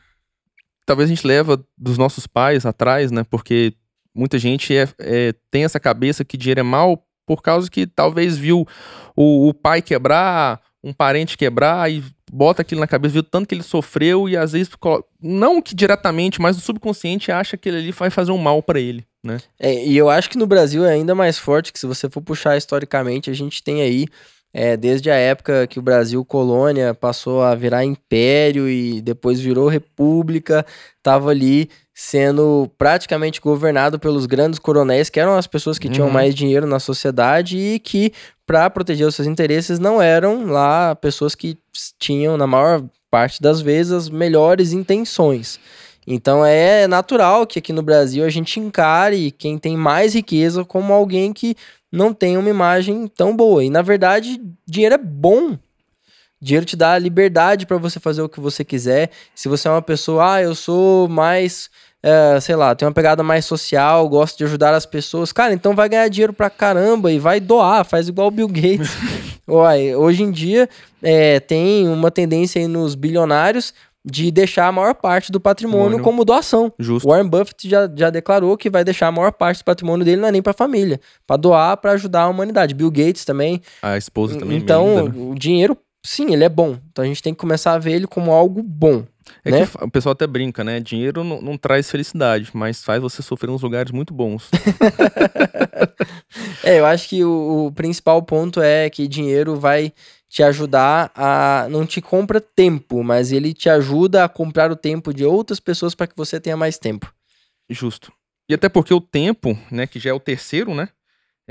talvez 0.86 1.10
a 1.10 1.14
gente 1.14 1.26
leva 1.28 1.64
dos 1.78 1.98
nossos 1.98 2.26
pais 2.28 2.66
atrás, 2.66 3.12
né? 3.12 3.24
Porque 3.30 3.74
muita 4.16 4.38
gente 4.40 4.76
é, 4.76 4.88
é- 5.00 5.34
tem 5.52 5.64
essa 5.64 5.80
cabeça 5.80 6.26
que 6.26 6.38
dinheiro 6.38 6.60
é 6.60 6.64
mal 6.64 7.04
por 7.26 7.42
causa 7.42 7.70
que 7.70 7.86
talvez 7.88 8.38
viu 8.38 8.66
o, 9.16 9.48
o 9.50 9.54
pai 9.54 9.82
quebrar, 9.82 10.60
um 10.84 10.92
parente 10.92 11.38
quebrar 11.38 11.90
e 11.92 12.04
bota 12.32 12.62
aquilo 12.62 12.80
na 12.80 12.88
cabeça, 12.88 13.14
viu 13.14 13.24
tanto 13.24 13.48
que 13.48 13.54
ele 13.54 13.64
sofreu 13.64 14.30
e 14.30 14.38
às 14.38 14.54
vezes, 14.54 14.70
não 15.22 15.62
que 15.62 15.76
diretamente, 15.76 16.40
mas 16.40 16.58
o 16.58 16.62
subconsciente 16.62 17.32
acha 17.32 17.58
que 17.58 17.68
ele 17.68 17.78
ali 17.78 17.92
vai 17.92 18.10
fazer 18.10 18.32
um 18.32 18.38
mal 18.38 18.64
pra 18.64 18.80
ele, 18.80 19.06
né? 19.22 19.38
É, 19.60 19.86
e 19.86 19.98
eu 19.98 20.10
acho 20.10 20.30
que 20.30 20.38
no 20.38 20.48
Brasil 20.48 20.86
é 20.86 20.94
ainda 20.94 21.14
mais 21.14 21.38
forte, 21.38 21.74
que 21.74 21.80
se 21.80 21.86
você 21.86 22.10
for 22.10 22.22
puxar 22.22 22.56
historicamente, 22.56 23.30
a 23.30 23.34
gente 23.34 23.62
tem 23.62 23.82
aí, 23.82 24.06
é, 24.54 24.78
desde 24.78 25.12
a 25.12 25.16
época 25.16 25.68
que 25.68 25.78
o 25.78 25.82
Brasil 25.82 26.24
colônia 26.24 26.94
passou 26.94 27.42
a 27.42 27.54
virar 27.54 27.84
império 27.84 28.70
e 28.70 29.02
depois 29.02 29.40
virou 29.40 29.68
república, 29.68 30.66
tava 31.04 31.32
ali 31.32 31.70
sendo 31.94 32.70
praticamente 32.78 33.42
governado 33.42 34.00
pelos 34.00 34.26
grandes 34.26 34.60
coronéis, 34.60 35.10
que 35.10 35.20
eram 35.20 35.36
as 35.36 35.48
pessoas 35.48 35.78
que 35.78 35.90
tinham 35.90 36.08
Uhum. 36.08 36.14
mais 36.14 36.34
dinheiro 36.34 36.66
na 36.66 36.80
sociedade 36.80 37.58
e 37.58 37.80
que, 37.80 38.14
para 38.46 38.70
proteger 38.70 39.06
os 39.08 39.16
seus 39.16 39.28
interesses, 39.28 39.78
não 39.78 40.02
eram 40.02 40.46
lá 40.46 40.96
pessoas 40.96 41.36
que 41.36 41.58
tinham, 42.00 42.38
na 42.38 42.48
maior 42.48 42.84
parte 43.10 43.42
das 43.42 43.60
vezes, 43.62 43.92
as 43.92 44.10
melhores 44.10 44.72
intenções. 44.72 45.60
Então 46.08 46.44
é 46.46 46.88
natural 46.88 47.46
que 47.46 47.60
aqui 47.60 47.72
no 47.72 47.84
Brasil 47.84 48.26
a 48.26 48.30
gente 48.30 48.60
encare 48.60 49.30
quem 49.32 49.58
tem 49.58 49.78
mais 49.78 50.16
riqueza 50.16 50.66
como 50.66 50.94
alguém 50.94 51.32
que 51.32 51.56
não 51.92 52.14
tem 52.14 52.38
uma 52.38 52.50
imagem 52.50 53.06
tão 53.08 53.36
boa. 53.36 53.64
E 53.64 53.70
na 53.70 53.82
verdade, 53.82 54.42
dinheiro 54.66 54.96
é 54.96 54.98
bom. 54.98 55.58
Dinheiro 56.42 56.66
te 56.66 56.76
dá 56.76 56.98
liberdade 56.98 57.66
para 57.66 57.78
você 57.78 58.00
fazer 58.00 58.22
o 58.22 58.30
que 58.30 58.40
você 58.40 58.64
quiser. 58.64 59.12
Se 59.36 59.48
você 59.48 59.68
é 59.68 59.72
uma 59.72 59.82
pessoa, 59.82 60.34
ah, 60.34 60.42
eu 60.42 60.56
sou 60.56 61.08
mais, 61.08 61.70
eh, 62.02 62.40
sei 62.42 62.56
lá, 62.56 62.74
tenho 62.74 62.90
uma 62.90 62.96
pegada 62.96 63.22
mais 63.22 63.46
social, 63.46 64.10
gosto 64.10 64.40
de 64.40 64.46
ajudar 64.46 64.74
as 64.74 64.86
pessoas, 64.86 65.32
cara, 65.32 65.54
então 65.54 65.76
vai 65.76 65.88
ganhar 65.88 66.08
dinheiro 66.08 66.34
pra 66.34 66.50
caramba 66.50 67.12
e 67.12 67.20
vai 67.20 67.40
doar, 67.40 67.86
faz 67.86 68.08
igual 68.08 68.28
o 68.28 68.32
Bill 68.32 68.48
Gates. 68.48 68.90
Uai, 69.48 69.96
hoje 69.96 70.24
em 70.24 70.32
dia 70.32 70.68
eh, 71.04 71.40
tem 71.42 71.88
uma 71.88 72.10
tendência 72.10 72.60
aí 72.60 72.68
nos 72.68 72.96
bilionários 72.96 73.74
de 74.04 74.32
deixar 74.32 74.68
a 74.68 74.72
maior 74.72 74.96
parte 74.96 75.32
do 75.32 75.40
patrimônio 75.40 76.02
como 76.02 76.26
doação. 76.26 76.74
Justo. 76.80 77.08
Warren 77.08 77.28
Buffett 77.28 77.70
já, 77.70 77.90
já 77.96 78.10
declarou 78.10 78.58
que 78.58 78.70
vai 78.70 78.84
deixar 78.84 79.08
a 79.08 79.12
maior 79.12 79.32
parte 79.32 79.60
do 79.60 79.66
patrimônio 79.66 80.04
dele 80.04 80.20
não 80.20 80.28
é 80.28 80.32
nem 80.32 80.42
para 80.42 80.54
família, 80.54 81.00
para 81.28 81.38
doar, 81.38 81.78
para 81.78 81.92
ajudar 81.92 82.24
a 82.24 82.28
humanidade. 82.30 82.74
Bill 82.74 82.90
Gates 82.90 83.24
também. 83.26 83.62
A 83.82 83.98
esposa 83.98 84.40
também. 84.40 84.58
então, 84.58 85.08
né? 85.08 85.14
o 85.16 85.36
dinheiro, 85.36 85.78
sim, 86.04 86.34
ele 86.34 86.44
é 86.44 86.50
bom. 86.50 86.78
Então 86.92 87.04
a 87.04 87.08
gente 87.08 87.22
tem 87.22 87.34
que 87.34 87.40
começar 87.40 87.74
a 87.74 87.80
ver 87.80 87.94
ele 87.94 88.08
como 88.08 88.32
algo 88.32 88.62
bom. 88.62 89.06
É 89.46 89.52
né? 89.52 89.66
que 89.66 89.84
o 89.84 89.92
pessoal 89.92 90.14
até 90.14 90.28
brinca, 90.28 90.64
né? 90.64 90.80
Dinheiro 90.80 91.24
não, 91.24 91.42
não 91.42 91.58
traz 91.58 91.90
felicidade, 91.90 92.50
mas 92.54 92.84
faz 92.84 93.02
você 93.02 93.22
sofrer 93.22 93.50
nos 93.50 93.62
lugares 93.62 93.92
muito 93.92 94.14
bons. 94.14 94.50
É, 96.64 96.80
eu 96.80 96.86
acho 96.86 97.10
que 97.10 97.24
o, 97.24 97.68
o 97.68 97.72
principal 97.72 98.22
ponto 98.22 98.62
é 98.62 98.90
que 98.90 99.08
dinheiro 99.08 99.56
vai 99.56 99.92
te 100.30 100.44
ajudar 100.44 101.12
a. 101.16 101.68
Não 101.70 101.86
te 101.86 102.02
compra 102.02 102.40
tempo, 102.40 103.04
mas 103.04 103.32
ele 103.32 103.54
te 103.54 103.70
ajuda 103.70 104.24
a 104.24 104.30
comprar 104.30 104.72
o 104.72 104.76
tempo 104.76 105.14
de 105.14 105.26
outras 105.26 105.60
pessoas 105.60 105.94
para 105.94 106.08
que 106.08 106.16
você 106.16 106.40
tenha 106.40 106.56
mais 106.56 106.78
tempo. 106.78 107.14
Justo. 107.70 108.12
E 108.50 108.54
até 108.54 108.70
porque 108.70 108.94
o 108.94 109.02
tempo, 109.02 109.58
né, 109.70 109.88
que 109.88 110.00
já 110.00 110.12
é 110.12 110.14
o 110.14 110.20
terceiro, 110.20 110.74
né? 110.74 110.90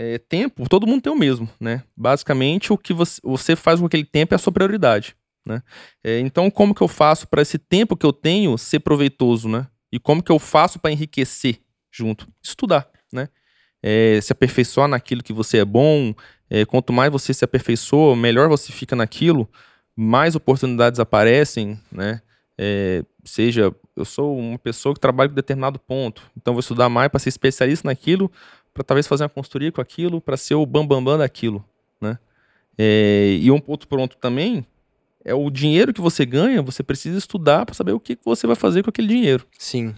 É, 0.03 0.17
tempo, 0.17 0.67
todo 0.67 0.87
mundo 0.87 1.03
tem 1.03 1.13
o 1.13 1.17
mesmo, 1.17 1.47
né? 1.61 1.83
Basicamente, 1.95 2.73
o 2.73 2.79
que 2.79 2.95
você, 2.95 3.21
você 3.23 3.55
faz 3.55 3.81
com 3.81 3.85
aquele 3.85 4.07
tempo 4.07 4.33
é 4.33 4.37
a 4.37 4.39
sua 4.39 4.51
prioridade. 4.51 5.15
né? 5.47 5.63
É, 6.03 6.19
então, 6.21 6.51
como 6.51 6.75
que 6.75 6.81
eu 6.81 6.89
faço 6.89 7.29
para 7.29 7.43
esse 7.43 7.59
tempo 7.59 7.95
que 7.95 8.07
eu 8.07 8.13
tenho 8.13 8.57
ser 8.57 8.81
proveitoso, 8.81 9.47
né? 9.47 9.67
E 9.93 10.01
como 10.01 10.23
que 10.23 10.33
eu 10.33 10.39
faço 10.39 10.79
para 10.79 10.91
enriquecer 10.91 11.61
junto? 11.93 12.27
Estudar, 12.43 12.89
né? 13.13 13.29
É, 13.83 14.19
se 14.23 14.33
aperfeiçoar 14.33 14.89
naquilo 14.89 15.23
que 15.23 15.35
você 15.35 15.59
é 15.59 15.67
bom. 15.67 16.15
É, 16.49 16.65
quanto 16.65 16.95
mais 16.95 17.13
você 17.13 17.35
se 17.35 17.45
aperfeiçoa, 17.45 18.17
melhor 18.17 18.49
você 18.49 18.73
fica 18.73 18.97
naquilo, 18.97 19.47
mais 19.95 20.35
oportunidades 20.35 20.99
aparecem, 20.99 21.79
né? 21.93 22.23
É, 22.59 23.05
seja, 23.23 23.75
eu 23.95 24.05
sou 24.05 24.39
uma 24.39 24.59
pessoa 24.59 24.95
que 24.95 25.01
trabalha 25.01 25.29
com 25.29 25.35
determinado 25.35 25.79
ponto, 25.79 26.23
então 26.37 26.55
vou 26.55 26.61
estudar 26.61 26.89
mais 26.89 27.11
para 27.11 27.19
ser 27.19 27.29
especialista 27.31 27.89
naquilo, 27.89 28.31
para 28.73 28.85
talvez 28.85 29.07
fazer 29.07 29.25
uma 29.25 29.29
consultoria 29.29 29.73
com 29.73 29.81
aquilo, 29.81 30.21
para 30.21 30.37
ser 30.37 30.55
o 30.55 30.67
bambambam 30.67 31.05
bam, 31.05 31.13
bam 31.13 31.19
daquilo, 31.19 31.65
né? 32.01 32.19
É, 32.79 33.37
e 33.41 33.51
um 33.51 33.61
ponto 33.61 33.87
pronto 33.87 34.17
também 34.17 34.65
é 35.25 35.35
o 35.35 35.51
dinheiro 35.51 35.93
que 35.93 36.01
você 36.01 36.25
ganha, 36.25 36.63
você 36.63 36.83
precisa 36.83 37.19
estudar 37.19 37.67
para 37.67 37.75
saber 37.75 37.93
o 37.93 38.01
que 38.01 38.19
você 38.25 38.47
vai 38.47 38.57
fazer 38.57 38.83
com 38.83 38.91
aquele 38.91 39.09
dinheiro. 39.09 39.47
Sim. 39.59 39.95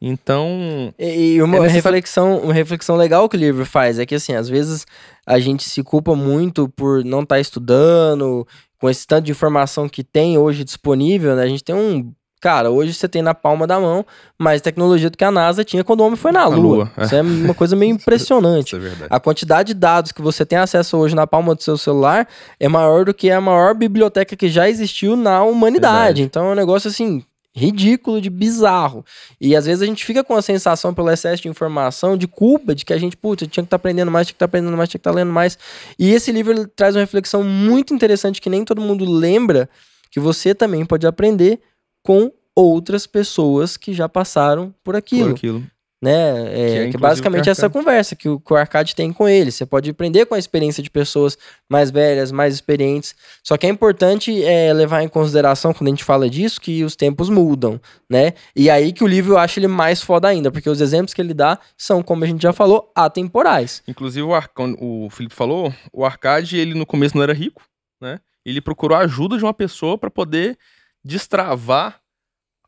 Então, 0.00 0.94
E, 0.98 1.34
e 1.34 1.42
uma, 1.42 1.66
É 1.66 1.68
reflexão, 1.68 2.38
uma 2.38 2.54
reflexão 2.54 2.96
legal 2.96 3.28
que 3.28 3.36
o 3.36 3.38
livro 3.38 3.66
faz 3.66 3.98
é 3.98 4.06
que, 4.06 4.14
assim, 4.14 4.32
às 4.32 4.48
vezes 4.48 4.86
a 5.26 5.38
gente 5.38 5.68
se 5.68 5.82
culpa 5.82 6.14
muito 6.14 6.68
por 6.68 7.04
não 7.04 7.22
estar 7.22 7.40
estudando, 7.40 8.46
com 8.80 8.88
esse 8.88 9.06
tanto 9.06 9.24
de 9.24 9.32
informação 9.32 9.88
que 9.88 10.04
tem 10.04 10.38
hoje 10.38 10.64
disponível, 10.64 11.34
né? 11.34 11.42
A 11.42 11.48
gente 11.48 11.64
tem 11.64 11.74
um. 11.74 12.12
Cara, 12.40 12.70
hoje 12.70 12.94
você 12.94 13.08
tem 13.08 13.20
na 13.20 13.34
palma 13.34 13.66
da 13.66 13.80
mão 13.80 14.06
mais 14.38 14.60
tecnologia 14.60 15.10
do 15.10 15.16
que 15.16 15.24
a 15.24 15.30
NASA 15.30 15.64
tinha 15.64 15.82
quando 15.82 16.00
o 16.00 16.04
homem 16.04 16.16
foi 16.16 16.30
na 16.30 16.46
Lua. 16.46 16.58
Lua, 16.58 16.92
é. 16.96 17.04
Isso 17.04 17.14
é 17.14 17.22
uma 17.22 17.54
coisa 17.54 17.74
meio 17.74 17.92
impressionante. 17.92 18.76
isso 18.78 19.04
é. 19.04 19.06
A 19.10 19.18
quantidade 19.18 19.68
de 19.68 19.74
dados 19.74 20.12
que 20.12 20.22
você 20.22 20.46
tem 20.46 20.58
acesso 20.58 20.96
hoje 20.96 21.14
na 21.14 21.26
palma 21.26 21.54
do 21.54 21.62
seu 21.62 21.76
celular 21.76 22.28
é 22.60 22.68
maior 22.68 23.04
do 23.04 23.12
que 23.12 23.30
a 23.30 23.40
maior 23.40 23.74
biblioteca 23.74 24.36
que 24.36 24.48
já 24.48 24.68
existiu 24.68 25.16
na 25.16 25.42
humanidade. 25.42 25.88
Verdade. 25.96 26.22
Então 26.22 26.46
é 26.46 26.52
um 26.52 26.54
negócio 26.54 26.88
assim 26.88 27.24
ridículo, 27.58 28.20
de 28.20 28.30
bizarro. 28.30 29.04
E 29.40 29.56
às 29.56 29.66
vezes 29.66 29.82
a 29.82 29.86
gente 29.86 30.04
fica 30.04 30.22
com 30.22 30.36
a 30.36 30.42
sensação 30.42 30.94
pelo 30.94 31.10
excesso 31.10 31.42
de 31.42 31.48
informação, 31.48 32.16
de 32.16 32.28
culpa, 32.28 32.74
de 32.74 32.84
que 32.84 32.92
a 32.92 32.98
gente, 32.98 33.16
putz, 33.16 33.46
tinha 33.48 33.62
que 33.62 33.66
estar 33.66 33.76
aprendendo 33.76 34.10
mais, 34.10 34.28
tinha 34.28 34.34
que 34.34 34.36
estar 34.36 34.44
aprendendo 34.44 34.76
mais, 34.76 34.88
tinha 34.88 34.98
que 34.98 35.08
estar 35.08 35.10
lendo 35.10 35.32
mais. 35.32 35.58
E 35.98 36.12
esse 36.12 36.30
livro 36.30 36.68
traz 36.68 36.94
uma 36.94 37.00
reflexão 37.00 37.42
muito 37.42 37.92
interessante 37.92 38.40
que 38.40 38.48
nem 38.48 38.64
todo 38.64 38.80
mundo 38.80 39.04
lembra, 39.04 39.68
que 40.10 40.20
você 40.20 40.54
também 40.54 40.86
pode 40.86 41.06
aprender 41.06 41.60
com 42.02 42.32
outras 42.54 43.06
pessoas 43.06 43.76
que 43.76 43.92
já 43.92 44.08
passaram 44.08 44.74
por 44.82 44.96
aquilo 44.96 45.28
Por 45.28 45.36
aquilo. 45.36 45.62
né? 46.02 46.10
É, 46.10 46.20
é, 46.20 46.44
que, 46.44 46.60
é 46.60 46.74
inclusive, 46.80 46.98
basicamente 46.98 47.44
que 47.44 47.50
o 47.50 47.52
essa 47.52 47.70
conversa 47.70 48.16
que 48.16 48.28
o, 48.28 48.40
que 48.40 48.52
o 48.52 48.56
Arcade 48.56 48.96
tem 48.96 49.12
com 49.12 49.28
ele. 49.28 49.52
Você 49.52 49.64
pode 49.64 49.88
aprender 49.88 50.26
com 50.26 50.34
a 50.34 50.38
experiência 50.38 50.82
de 50.82 50.90
pessoas 50.90 51.38
mais 51.68 51.90
velhas, 51.90 52.32
mais 52.32 52.54
experientes. 52.54 53.14
Só 53.44 53.56
que 53.56 53.64
é 53.64 53.70
importante 53.70 54.42
é, 54.42 54.72
levar 54.72 55.02
em 55.02 55.08
consideração, 55.08 55.72
quando 55.72 55.86
a 55.86 55.90
gente 55.90 56.02
fala 56.02 56.28
disso, 56.28 56.60
que 56.60 56.82
os 56.82 56.96
tempos 56.96 57.28
mudam, 57.28 57.80
né? 58.10 58.32
E 58.56 58.68
aí 58.68 58.92
que 58.92 59.04
o 59.04 59.06
livro 59.06 59.34
eu 59.34 59.38
acho 59.38 59.60
ele 59.60 59.68
mais 59.68 60.02
foda 60.02 60.26
ainda, 60.26 60.50
porque 60.50 60.68
os 60.68 60.80
exemplos 60.80 61.14
que 61.14 61.22
ele 61.22 61.34
dá 61.34 61.60
são, 61.76 62.02
como 62.02 62.24
a 62.24 62.26
gente 62.26 62.42
já 62.42 62.52
falou, 62.52 62.90
atemporais. 62.92 63.84
Inclusive, 63.86 64.22
o, 64.26 64.34
Ar... 64.34 64.50
o 64.80 65.08
Felipe 65.10 65.34
falou, 65.34 65.72
o 65.92 66.04
Arcade, 66.04 66.56
ele 66.56 66.74
no 66.74 66.86
começo 66.86 67.16
não 67.16 67.22
era 67.22 67.32
rico, 67.32 67.62
né? 68.00 68.18
Ele 68.44 68.60
procurou 68.60 68.96
a 68.96 69.02
ajuda 69.02 69.36
de 69.36 69.44
uma 69.44 69.54
pessoa 69.54 69.98
para 69.98 70.10
poder 70.10 70.56
destravar 71.04 72.00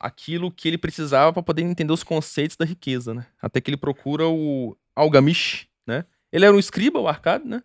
aquilo 0.01 0.51
que 0.51 0.67
ele 0.67 0.79
precisava 0.79 1.33
para 1.33 1.43
poder 1.43 1.63
entender 1.63 1.93
os 1.93 2.03
conceitos 2.03 2.57
da 2.57 2.65
riqueza, 2.65 3.13
né? 3.13 3.27
Até 3.41 3.61
que 3.61 3.71
ele 3.71 3.77
procura 3.77 4.27
o 4.27 4.77
Algamish, 4.97 5.69
né? 5.87 6.05
Ele 6.33 6.47
era 6.47 6.55
um 6.55 6.59
escriba, 6.59 6.99
o 6.99 7.07
Arcade, 7.07 7.47
né? 7.47 7.63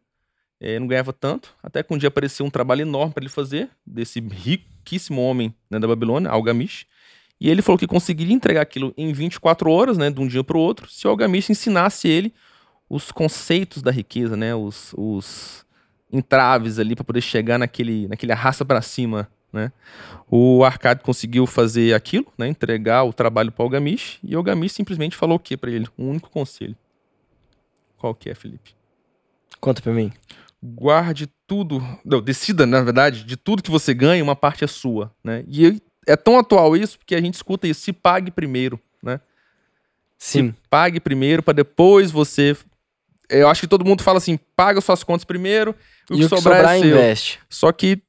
É, 0.59 0.79
não 0.79 0.87
ganhava 0.87 1.13
tanto, 1.13 1.53
até 1.61 1.83
que 1.83 1.93
um 1.93 1.97
dia 1.97 2.07
apareceu 2.07 2.45
um 2.45 2.49
trabalho 2.49 2.81
enorme 2.81 3.13
para 3.13 3.23
ele 3.23 3.29
fazer, 3.29 3.69
desse 3.85 4.19
riquíssimo 4.19 5.21
homem 5.21 5.53
né, 5.69 5.77
da 5.79 5.87
Babilônia, 5.87 6.29
Algamish. 6.29 6.85
E 7.39 7.49
ele 7.49 7.61
falou 7.61 7.77
que 7.77 7.85
conseguiria 7.85 8.33
entregar 8.33 8.61
aquilo 8.61 8.93
em 8.95 9.11
24 9.11 9.69
horas, 9.69 9.97
né, 9.97 10.09
de 10.09 10.19
um 10.19 10.27
dia 10.27 10.43
para 10.43 10.57
o 10.57 10.59
outro, 10.59 10.89
se 10.89 11.05
o 11.05 11.09
Algamish 11.09 11.49
ensinasse 11.49 12.07
ele 12.07 12.33
os 12.89 13.11
conceitos 13.11 13.81
da 13.81 13.91
riqueza, 13.91 14.37
né, 14.37 14.55
os, 14.55 14.93
os 14.97 15.65
entraves 16.11 16.79
ali 16.79 16.95
para 16.95 17.03
poder 17.03 17.21
chegar 17.21 17.57
naquele, 17.57 18.07
naquele 18.07 18.31
arrasta 18.31 18.63
para 18.63 18.81
cima, 18.81 19.29
né. 19.55 19.71
O 20.29 20.63
Arcade 20.63 21.01
conseguiu 21.01 21.47
fazer 21.47 21.95
aquilo, 21.95 22.27
né, 22.37 22.47
entregar 22.47 23.03
o 23.03 23.13
trabalho 23.13 23.51
para 23.51 23.63
o 23.63 23.65
Algamish, 23.65 24.19
e 24.23 24.35
o 24.35 24.37
Algamish 24.37 24.73
simplesmente 24.73 25.15
falou 25.15 25.37
o 25.37 25.39
que 25.39 25.57
para 25.57 25.71
ele? 25.71 25.87
Um 25.97 26.09
único 26.09 26.29
conselho. 26.29 26.75
Qual 27.97 28.13
que 28.13 28.29
é, 28.29 28.35
Felipe? 28.35 28.75
Conta 29.59 29.81
pra 29.81 29.93
mim. 29.93 30.11
guarde 30.61 31.27
tudo, 31.47 31.81
não, 32.03 32.21
decida, 32.21 32.65
na 32.65 32.81
verdade, 32.81 33.23
de 33.23 33.37
tudo 33.37 33.63
que 33.63 33.69
você 33.69 33.93
ganha, 33.93 34.23
uma 34.23 34.35
parte 34.35 34.63
é 34.63 34.67
sua, 34.67 35.13
né? 35.23 35.43
E 35.47 35.81
é 36.07 36.15
tão 36.15 36.37
atual 36.37 36.75
isso 36.75 36.97
porque 36.97 37.15
a 37.15 37.21
gente 37.21 37.35
escuta 37.35 37.67
isso, 37.67 37.81
se 37.81 37.93
pague 37.93 38.31
primeiro, 38.31 38.79
né? 39.01 39.19
Sim. 40.17 40.51
Se 40.51 40.55
pague 40.69 40.99
primeiro 40.99 41.43
para 41.43 41.53
depois 41.53 42.11
você 42.11 42.55
eu 43.29 43.49
acho 43.49 43.61
que 43.61 43.67
todo 43.67 43.85
mundo 43.85 44.03
fala 44.03 44.17
assim, 44.17 44.37
paga 44.55 44.79
suas 44.81 45.03
contas 45.03 45.25
primeiro, 45.25 45.75
o 46.09 46.13
E 46.13 46.17
que 46.17 46.25
o 46.25 46.29
que 46.29 46.35
sobrar, 46.35 46.57
sobrar, 46.57 46.75
é 46.75 46.79
investe. 46.79 47.39
Só 47.49 47.71
que 47.71 48.01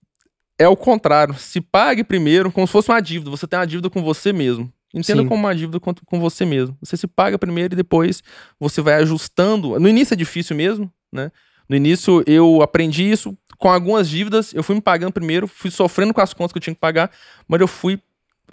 é 0.58 0.68
o 0.68 0.76
contrário, 0.76 1.34
se 1.34 1.60
pague 1.60 2.02
primeiro 2.02 2.50
como 2.50 2.66
se 2.66 2.72
fosse 2.72 2.90
uma 2.90 3.00
dívida, 3.00 3.30
você 3.30 3.46
tem 3.46 3.58
uma 3.58 3.66
dívida 3.66 3.90
com 3.90 4.02
você 4.02 4.32
mesmo. 4.32 4.72
Entenda 4.94 5.22
Sim. 5.22 5.28
como 5.28 5.40
uma 5.40 5.54
dívida 5.54 5.78
com, 5.78 5.92
com 5.92 6.18
você 6.18 6.46
mesmo. 6.46 6.76
Você 6.80 6.96
se 6.96 7.06
paga 7.06 7.38
primeiro 7.38 7.74
e 7.74 7.76
depois 7.76 8.22
você 8.58 8.80
vai 8.80 8.94
ajustando. 8.94 9.78
No 9.78 9.88
início 9.88 10.14
é 10.14 10.16
difícil 10.16 10.56
mesmo, 10.56 10.90
né? 11.12 11.30
No 11.68 11.76
início 11.76 12.22
eu 12.26 12.62
aprendi 12.62 13.10
isso 13.10 13.36
com 13.58 13.70
algumas 13.70 14.08
dívidas, 14.08 14.54
eu 14.54 14.62
fui 14.62 14.74
me 14.74 14.80
pagando 14.80 15.12
primeiro, 15.12 15.46
fui 15.46 15.70
sofrendo 15.70 16.14
com 16.14 16.20
as 16.20 16.32
contas 16.32 16.52
que 16.52 16.58
eu 16.58 16.62
tinha 16.62 16.74
que 16.74 16.80
pagar, 16.80 17.10
mas 17.48 17.60
eu 17.60 17.66
fui 17.66 18.00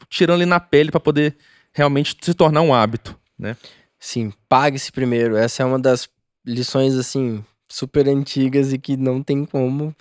tirando 0.10 0.38
ali 0.38 0.46
na 0.46 0.60
pele 0.60 0.92
para 0.92 1.00
poder 1.00 1.38
realmente 1.72 2.16
se 2.22 2.34
tornar 2.34 2.62
um 2.62 2.74
hábito, 2.74 3.18
né? 3.38 3.56
Sim, 4.00 4.34
pague-se 4.50 4.92
primeiro. 4.92 5.38
Essa 5.38 5.64
é 5.64 5.66
uma 5.66 5.80
das 5.80 6.10
lições, 6.46 6.96
assim, 6.96 7.44
super 7.70 8.08
antigas 8.08 8.74
e 8.74 8.78
que 8.78 8.98
não 8.98 9.24
tem 9.24 9.46
como 9.46 9.96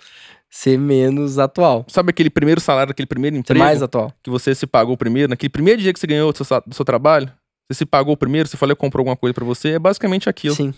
ser 0.53 0.77
menos 0.77 1.39
atual. 1.39 1.83
Sabe 1.87 2.11
aquele 2.11 2.29
primeiro 2.29 2.61
salário, 2.61 2.91
aquele 2.91 3.07
primeiro 3.07 3.35
emprego 3.35 3.59
mais 3.59 3.81
atual. 3.81 4.13
que 4.21 4.29
você 4.29 4.53
se 4.53 4.67
pagou 4.67 4.95
primeiro, 4.95 5.31
naquele 5.31 5.49
primeiro 5.49 5.81
dia 5.81 5.91
que 5.91 5.99
você 5.99 6.05
ganhou 6.05 6.31
do 6.31 6.45
seu, 6.45 6.63
do 6.67 6.75
seu 6.75 6.85
trabalho, 6.85 7.27
você 7.67 7.79
se 7.79 7.85
pagou 7.87 8.15
primeiro, 8.15 8.47
você 8.47 8.55
falou 8.55 8.75
que 8.75 8.79
comprou 8.79 9.01
alguma 9.01 9.17
coisa 9.17 9.33
para 9.33 9.43
você, 9.43 9.69
é 9.69 9.79
basicamente 9.79 10.29
aquilo. 10.29 10.53
Sim. 10.53 10.71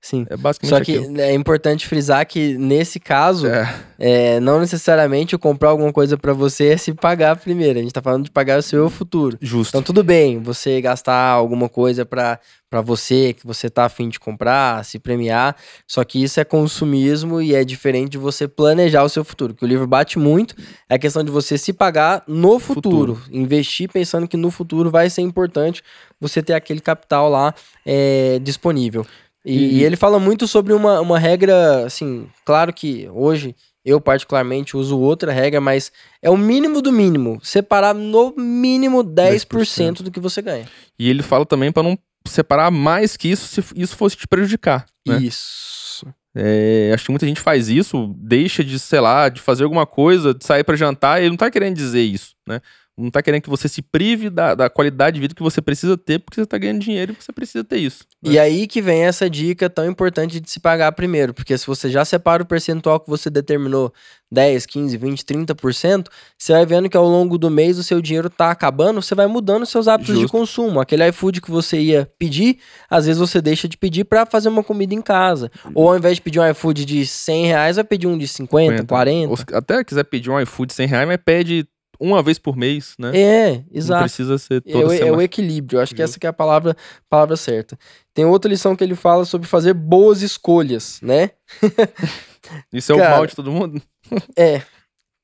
Sim. 0.00 0.24
É 0.30 0.36
basicamente 0.36 0.70
Só 0.78 0.84
que 0.84 0.96
aquilo. 0.98 1.20
é 1.20 1.32
importante 1.34 1.86
frisar 1.86 2.24
que 2.26 2.56
nesse 2.56 3.00
caso, 3.00 3.46
É, 3.48 3.74
é, 3.98 4.40
não 4.40 4.60
necessariamente 4.60 5.34
o 5.34 5.38
comprar 5.38 5.70
alguma 5.70 5.92
coisa 5.92 6.16
pra 6.16 6.32
você 6.32 6.68
é 6.68 6.76
se 6.76 6.92
pagar 6.94 7.36
primeiro. 7.36 7.78
A 7.78 7.82
gente 7.82 7.92
tá 7.92 8.02
falando 8.02 8.24
de 8.24 8.30
pagar 8.30 8.58
o 8.58 8.62
seu 8.62 8.88
futuro. 8.88 9.36
justo. 9.40 9.70
Então 9.70 9.82
tudo 9.82 10.04
bem, 10.04 10.38
você 10.38 10.80
gastar 10.80 11.30
alguma 11.30 11.68
coisa 11.68 12.06
pra 12.06 12.38
você, 12.84 13.32
que 13.32 13.46
você 13.46 13.70
tá 13.70 13.86
afim 13.86 14.08
de 14.08 14.20
comprar, 14.20 14.84
se 14.84 14.98
premiar, 14.98 15.56
só 15.88 16.04
que 16.04 16.22
isso 16.22 16.38
é 16.38 16.44
consumismo 16.44 17.40
e 17.40 17.54
é 17.54 17.64
diferente 17.64 18.10
de 18.10 18.18
você 18.18 18.46
planejar 18.46 19.02
o 19.02 19.08
seu 19.08 19.24
futuro. 19.24 19.54
Que 19.54 19.64
o 19.64 19.68
livro 19.68 19.86
bate 19.86 20.18
muito 20.18 20.54
é 20.88 20.96
a 20.96 20.98
questão 20.98 21.24
de 21.24 21.30
você 21.30 21.56
se 21.56 21.72
pagar 21.72 22.22
no 22.28 22.58
futuro, 22.58 23.18
investir 23.32 23.90
pensando 23.90 24.28
que 24.28 24.36
no 24.36 24.50
futuro 24.50 24.90
vai 24.90 25.08
ser 25.08 25.22
importante 25.22 25.82
você 26.20 26.42
ter 26.42 26.52
aquele 26.52 26.80
capital 26.80 27.28
lá 27.30 27.54
é, 27.84 28.38
disponível. 28.42 29.04
E, 29.46 29.56
E- 29.56 29.74
e 29.78 29.84
ele 29.84 29.96
fala 29.96 30.18
muito 30.18 30.46
sobre 30.48 30.72
uma, 30.72 31.00
uma 31.00 31.18
regra, 31.18 31.86
assim, 31.86 32.26
claro 32.44 32.72
que 32.72 33.08
hoje 33.14 33.54
eu 33.84 34.00
particularmente 34.00 34.76
uso 34.76 34.98
outra 34.98 35.30
regra, 35.32 35.60
mas 35.60 35.92
é 36.20 36.28
o 36.28 36.36
mínimo 36.36 36.82
do 36.82 36.90
mínimo, 36.90 37.38
separar 37.42 37.94
no 37.94 38.34
mínimo 38.36 39.04
10%, 39.04 39.46
10%. 39.46 40.02
do 40.02 40.10
que 40.10 40.18
você 40.18 40.42
ganha. 40.42 40.66
E 40.98 41.08
ele 41.08 41.22
fala 41.22 41.46
também 41.46 41.70
para 41.70 41.84
não 41.84 41.96
separar 42.26 42.70
mais 42.72 43.16
que 43.16 43.28
isso 43.28 43.46
se 43.46 43.64
isso 43.76 43.96
fosse 43.96 44.16
te 44.16 44.26
prejudicar. 44.26 44.84
Né? 45.06 45.18
Isso. 45.18 46.04
É, 46.34 46.90
acho 46.92 47.04
que 47.04 47.10
muita 47.12 47.24
gente 47.26 47.40
faz 47.40 47.68
isso, 47.68 48.12
deixa 48.18 48.64
de, 48.64 48.78
sei 48.78 49.00
lá, 49.00 49.28
de 49.28 49.40
fazer 49.40 49.62
alguma 49.64 49.86
coisa, 49.86 50.34
de 50.34 50.44
sair 50.44 50.64
para 50.64 50.76
jantar, 50.76 51.18
e 51.18 51.22
ele 51.22 51.30
não 51.30 51.36
tá 51.36 51.50
querendo 51.50 51.76
dizer 51.76 52.02
isso, 52.02 52.34
né? 52.46 52.60
Não 52.98 53.10
tá 53.10 53.22
querendo 53.22 53.42
que 53.42 53.50
você 53.50 53.68
se 53.68 53.82
prive 53.82 54.30
da, 54.30 54.54
da 54.54 54.70
qualidade 54.70 55.16
de 55.16 55.20
vida 55.20 55.34
que 55.34 55.42
você 55.42 55.60
precisa 55.60 55.98
ter, 55.98 56.18
porque 56.18 56.40
você 56.40 56.46
tá 56.46 56.56
ganhando 56.56 56.80
dinheiro 56.80 57.12
e 57.12 57.22
você 57.22 57.30
precisa 57.30 57.62
ter 57.62 57.76
isso. 57.76 58.04
né? 58.22 58.32
E 58.32 58.38
aí 58.38 58.66
que 58.66 58.80
vem 58.80 59.02
essa 59.02 59.28
dica 59.28 59.68
tão 59.68 59.86
importante 59.86 60.40
de 60.40 60.50
se 60.50 60.58
pagar 60.58 60.90
primeiro, 60.92 61.34
porque 61.34 61.56
se 61.58 61.66
você 61.66 61.90
já 61.90 62.06
separa 62.06 62.42
o 62.42 62.46
percentual 62.46 62.98
que 62.98 63.10
você 63.10 63.28
determinou, 63.28 63.92
10, 64.32 64.66
15, 64.66 64.96
20, 64.96 65.24
30%, 65.24 66.06
você 66.36 66.52
vai 66.52 66.64
vendo 66.64 66.88
que 66.88 66.96
ao 66.96 67.06
longo 67.06 67.36
do 67.36 67.50
mês 67.50 67.78
o 67.78 67.82
seu 67.82 68.00
dinheiro 68.00 68.30
tá 68.30 68.50
acabando, 68.50 69.00
você 69.02 69.14
vai 69.14 69.26
mudando 69.26 69.66
seus 69.66 69.86
hábitos 69.86 70.14
de 70.14 70.22
Justo. 70.22 70.36
consumo. 70.36 70.80
Aquele 70.80 71.06
iFood 71.08 71.40
que 71.40 71.50
você 71.50 71.78
ia 71.78 72.10
pedir, 72.18 72.58
às 72.88 73.06
vezes 73.06 73.20
você 73.20 73.42
deixa 73.42 73.68
de 73.68 73.76
pedir 73.76 74.04
pra 74.04 74.24
fazer 74.24 74.48
uma 74.48 74.64
comida 74.64 74.94
em 74.94 75.02
casa. 75.02 75.50
Ou 75.74 75.90
ao 75.90 75.96
invés 75.98 76.16
de 76.16 76.22
pedir 76.22 76.40
um 76.40 76.50
iFood 76.50 76.84
de 76.84 77.06
100 77.06 77.46
reais, 77.46 77.76
vai 77.76 77.84
pedir 77.84 78.06
um 78.06 78.16
de 78.18 78.26
50, 78.26 78.84
40. 78.86 79.30
Ou 79.30 79.38
até 79.58 79.84
quiser 79.84 80.04
pedir 80.04 80.30
um 80.30 80.40
iFood 80.40 80.72
100 80.72 80.86
reais, 80.86 81.06
mas 81.06 81.18
pede 81.24 81.68
uma 82.00 82.22
vez 82.22 82.38
por 82.38 82.56
mês, 82.56 82.94
né? 82.98 83.10
É, 83.14 83.50
Não 83.56 83.64
exato. 83.72 84.02
precisa 84.04 84.38
ser 84.38 84.62
É 84.66 84.72
toda 84.72 84.88
o, 84.88 84.92
é 84.92 84.96
semana. 84.98 85.16
o 85.18 85.22
equilíbrio, 85.22 85.78
eu 85.78 85.82
acho 85.82 85.94
que 85.94 86.02
essa 86.02 86.18
que 86.18 86.26
é 86.26 86.30
a 86.30 86.32
palavra, 86.32 86.76
palavra 87.08 87.36
certa. 87.36 87.78
Tem 88.14 88.24
outra 88.24 88.50
lição 88.50 88.74
que 88.76 88.82
ele 88.84 88.94
fala 88.94 89.24
sobre 89.24 89.46
fazer 89.48 89.74
boas 89.74 90.22
escolhas, 90.22 90.98
né? 91.02 91.30
Isso 92.72 92.92
é 92.92 92.96
Cara, 92.96 93.08
o 93.08 93.16
mal 93.16 93.26
de 93.26 93.34
todo 93.36 93.50
mundo? 93.52 93.80
É. 94.36 94.62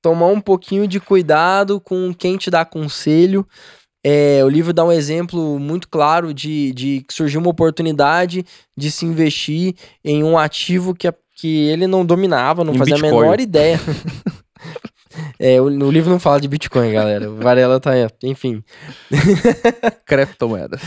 tomar 0.03 0.27
um 0.27 0.41
pouquinho 0.41 0.89
de 0.89 0.99
cuidado 0.99 1.81
com 1.81 2.13
quem 2.13 2.37
te 2.37 2.51
dá 2.51 2.65
conselho. 2.65 3.47
É, 4.05 4.45
o 4.45 4.49
livro 4.49 4.73
dá 4.73 4.85
um 4.85 4.91
exemplo 4.91 5.57
muito 5.61 5.89
claro 5.89 6.35
de, 6.35 6.73
de 6.73 7.05
que 7.07 7.15
surgiu 7.15 7.41
uma 7.41 7.51
oportunidade 7.51 8.45
de 8.77 8.91
se 8.91 9.07
investir 9.07 9.77
em 10.05 10.25
um 10.25 10.37
ativo 10.37 10.93
que, 10.93 11.07
a- 11.07 11.15
que 11.37 11.69
ele 11.69 11.87
não 11.87 12.05
dominava, 12.05 12.65
não 12.65 12.75
Em 12.75 12.79
fazia 12.79 12.95
a 12.97 12.99
Bitcoin. 12.99 13.21
menor 13.21 13.39
ideia. 13.41 13.79
É, 15.45 15.61
o, 15.61 15.65
o 15.65 15.91
livro 15.91 16.09
não 16.09 16.21
fala 16.21 16.41
de 16.41 16.47
Bitcoin, 16.47 16.93
galera. 16.93 17.29
O 17.29 17.37
Varela 17.37 17.81
tá. 17.81 17.91
Enfim. 18.23 18.63
Criptomoedas. 20.07 20.81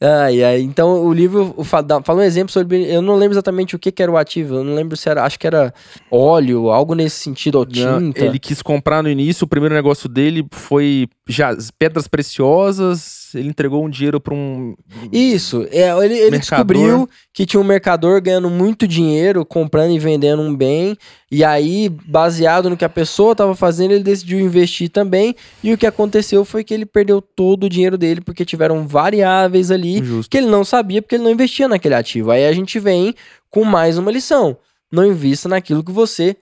Ai, 0.00 0.42
ai. 0.42 0.60
Então, 0.62 1.04
o 1.04 1.12
livro 1.12 1.54
o 1.56 1.62
fa- 1.62 1.80
dá- 1.82 2.02
fala 2.02 2.20
um 2.20 2.24
exemplo 2.24 2.52
sobre. 2.52 2.84
Eu 2.92 3.02
não 3.02 3.16
lembro 3.16 3.34
exatamente 3.34 3.76
o 3.76 3.78
que, 3.78 3.92
que 3.92 4.02
era 4.02 4.10
o 4.10 4.16
ativo. 4.16 4.56
Eu 4.56 4.64
não 4.64 4.74
lembro 4.74 4.96
se 4.96 5.08
era. 5.08 5.22
Acho 5.24 5.38
que 5.38 5.46
era 5.46 5.72
óleo, 6.10 6.70
algo 6.70 6.94
nesse 6.94 7.20
sentido, 7.20 7.56
ou 7.58 7.66
tinta. 7.66 8.18
Ele 8.24 8.38
quis 8.38 8.62
comprar 8.62 9.02
no 9.02 9.08
início, 9.08 9.44
o 9.44 9.48
primeiro 9.48 9.74
negócio 9.74 10.08
dele 10.08 10.44
foi 10.50 11.08
já 11.28 11.56
pedras 11.78 12.08
preciosas. 12.08 13.19
Ele 13.34 13.48
entregou 13.48 13.84
um 13.84 13.90
dinheiro 13.90 14.20
para 14.20 14.34
um. 14.34 14.74
Isso, 15.12 15.66
é, 15.70 15.90
ele, 16.04 16.14
ele 16.14 16.38
descobriu 16.38 17.08
que 17.32 17.46
tinha 17.46 17.60
um 17.60 17.64
mercador 17.64 18.20
ganhando 18.20 18.50
muito 18.50 18.86
dinheiro, 18.86 19.44
comprando 19.44 19.92
e 19.92 19.98
vendendo 19.98 20.42
um 20.42 20.54
bem, 20.54 20.96
e 21.30 21.44
aí, 21.44 21.88
baseado 21.88 22.68
no 22.68 22.76
que 22.76 22.84
a 22.84 22.88
pessoa 22.88 23.32
estava 23.32 23.54
fazendo, 23.54 23.92
ele 23.92 24.02
decidiu 24.02 24.40
investir 24.40 24.88
também, 24.88 25.34
e 25.62 25.72
o 25.72 25.78
que 25.78 25.86
aconteceu 25.86 26.44
foi 26.44 26.64
que 26.64 26.74
ele 26.74 26.84
perdeu 26.84 27.22
todo 27.22 27.64
o 27.64 27.68
dinheiro 27.68 27.96
dele, 27.96 28.20
porque 28.20 28.44
tiveram 28.44 28.86
variáveis 28.86 29.70
ali 29.70 30.04
Justo. 30.04 30.28
que 30.28 30.38
ele 30.38 30.48
não 30.48 30.64
sabia, 30.64 31.00
porque 31.00 31.14
ele 31.14 31.24
não 31.24 31.30
investia 31.30 31.68
naquele 31.68 31.94
ativo. 31.94 32.30
Aí 32.30 32.46
a 32.46 32.52
gente 32.52 32.80
vem 32.80 33.14
com 33.48 33.64
mais 33.64 33.96
uma 33.96 34.10
lição, 34.10 34.56
não 34.90 35.06
invista 35.06 35.48
naquilo 35.48 35.84
que 35.84 35.92
você 35.92 36.36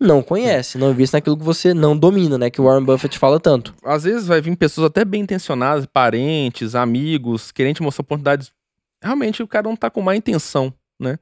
não 0.00 0.22
conhece, 0.22 0.78
não 0.78 0.90
invista 0.90 1.18
naquilo 1.18 1.36
que 1.36 1.44
você 1.44 1.74
não 1.74 1.96
domina, 1.96 2.38
né, 2.38 2.48
que 2.48 2.60
o 2.60 2.64
Warren 2.64 2.84
Buffett 2.84 3.18
fala 3.18 3.38
tanto. 3.38 3.74
Às 3.84 4.04
vezes 4.04 4.26
vai 4.26 4.40
vir 4.40 4.56
pessoas 4.56 4.86
até 4.86 5.04
bem 5.04 5.20
intencionadas, 5.20 5.84
parentes, 5.84 6.74
amigos, 6.74 7.52
querendo 7.52 7.76
te 7.76 7.82
mostrar 7.82 8.02
oportunidades. 8.02 8.50
Realmente 9.02 9.42
o 9.42 9.46
cara 9.46 9.68
não 9.68 9.76
tá 9.76 9.90
com 9.90 10.00
má 10.00 10.16
intenção, 10.16 10.72
né? 10.98 11.18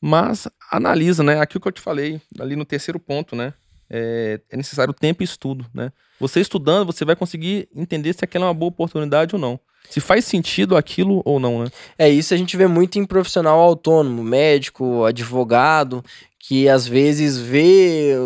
Mas 0.00 0.48
analisa, 0.70 1.22
né? 1.22 1.40
Aquilo 1.40 1.60
que 1.60 1.68
eu 1.68 1.72
te 1.72 1.80
falei, 1.80 2.20
ali 2.38 2.56
no 2.56 2.64
terceiro 2.64 2.98
ponto, 2.98 3.34
né? 3.34 3.54
É, 3.90 4.40
é 4.50 4.56
necessário 4.56 4.94
tempo 4.94 5.22
e 5.22 5.24
estudo, 5.24 5.66
né? 5.74 5.92
Você 6.18 6.40
estudando, 6.40 6.86
você 6.86 7.04
vai 7.04 7.16
conseguir 7.16 7.68
entender 7.74 8.12
se 8.12 8.24
aquela 8.24 8.46
é 8.46 8.48
uma 8.48 8.54
boa 8.54 8.68
oportunidade 8.68 9.34
ou 9.34 9.40
não. 9.40 9.58
Se 9.90 10.00
faz 10.00 10.24
sentido 10.24 10.76
aquilo 10.76 11.20
ou 11.24 11.38
não, 11.38 11.64
né? 11.64 11.70
É 11.98 12.08
isso 12.08 12.32
a 12.32 12.36
gente 12.36 12.56
vê 12.56 12.66
muito 12.66 12.98
em 12.98 13.04
profissional 13.04 13.60
autônomo, 13.60 14.22
médico, 14.22 15.04
advogado, 15.04 16.02
que 16.44 16.68
às 16.68 16.88
vezes 16.88 17.38
vê 17.38 18.16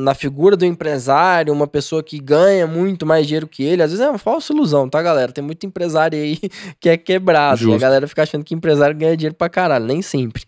na 0.00 0.14
figura 0.14 0.56
do 0.56 0.64
empresário 0.64 1.52
uma 1.52 1.66
pessoa 1.66 2.02
que 2.02 2.18
ganha 2.18 2.66
muito 2.66 3.04
mais 3.04 3.26
dinheiro 3.26 3.46
que 3.46 3.62
ele. 3.62 3.82
Às 3.82 3.90
vezes 3.90 4.04
é 4.04 4.08
uma 4.08 4.16
falsa 4.16 4.54
ilusão, 4.54 4.88
tá, 4.88 5.02
galera? 5.02 5.32
Tem 5.32 5.44
muito 5.44 5.66
empresário 5.66 6.18
aí 6.18 6.38
que 6.80 6.88
é 6.88 6.96
quebrado. 6.96 7.68
E 7.68 7.74
a 7.74 7.78
galera 7.78 8.08
fica 8.08 8.22
achando 8.22 8.42
que 8.42 8.54
empresário 8.54 8.96
ganha 8.96 9.14
dinheiro 9.14 9.34
pra 9.34 9.50
caralho. 9.50 9.84
Nem 9.84 10.00
sempre. 10.00 10.44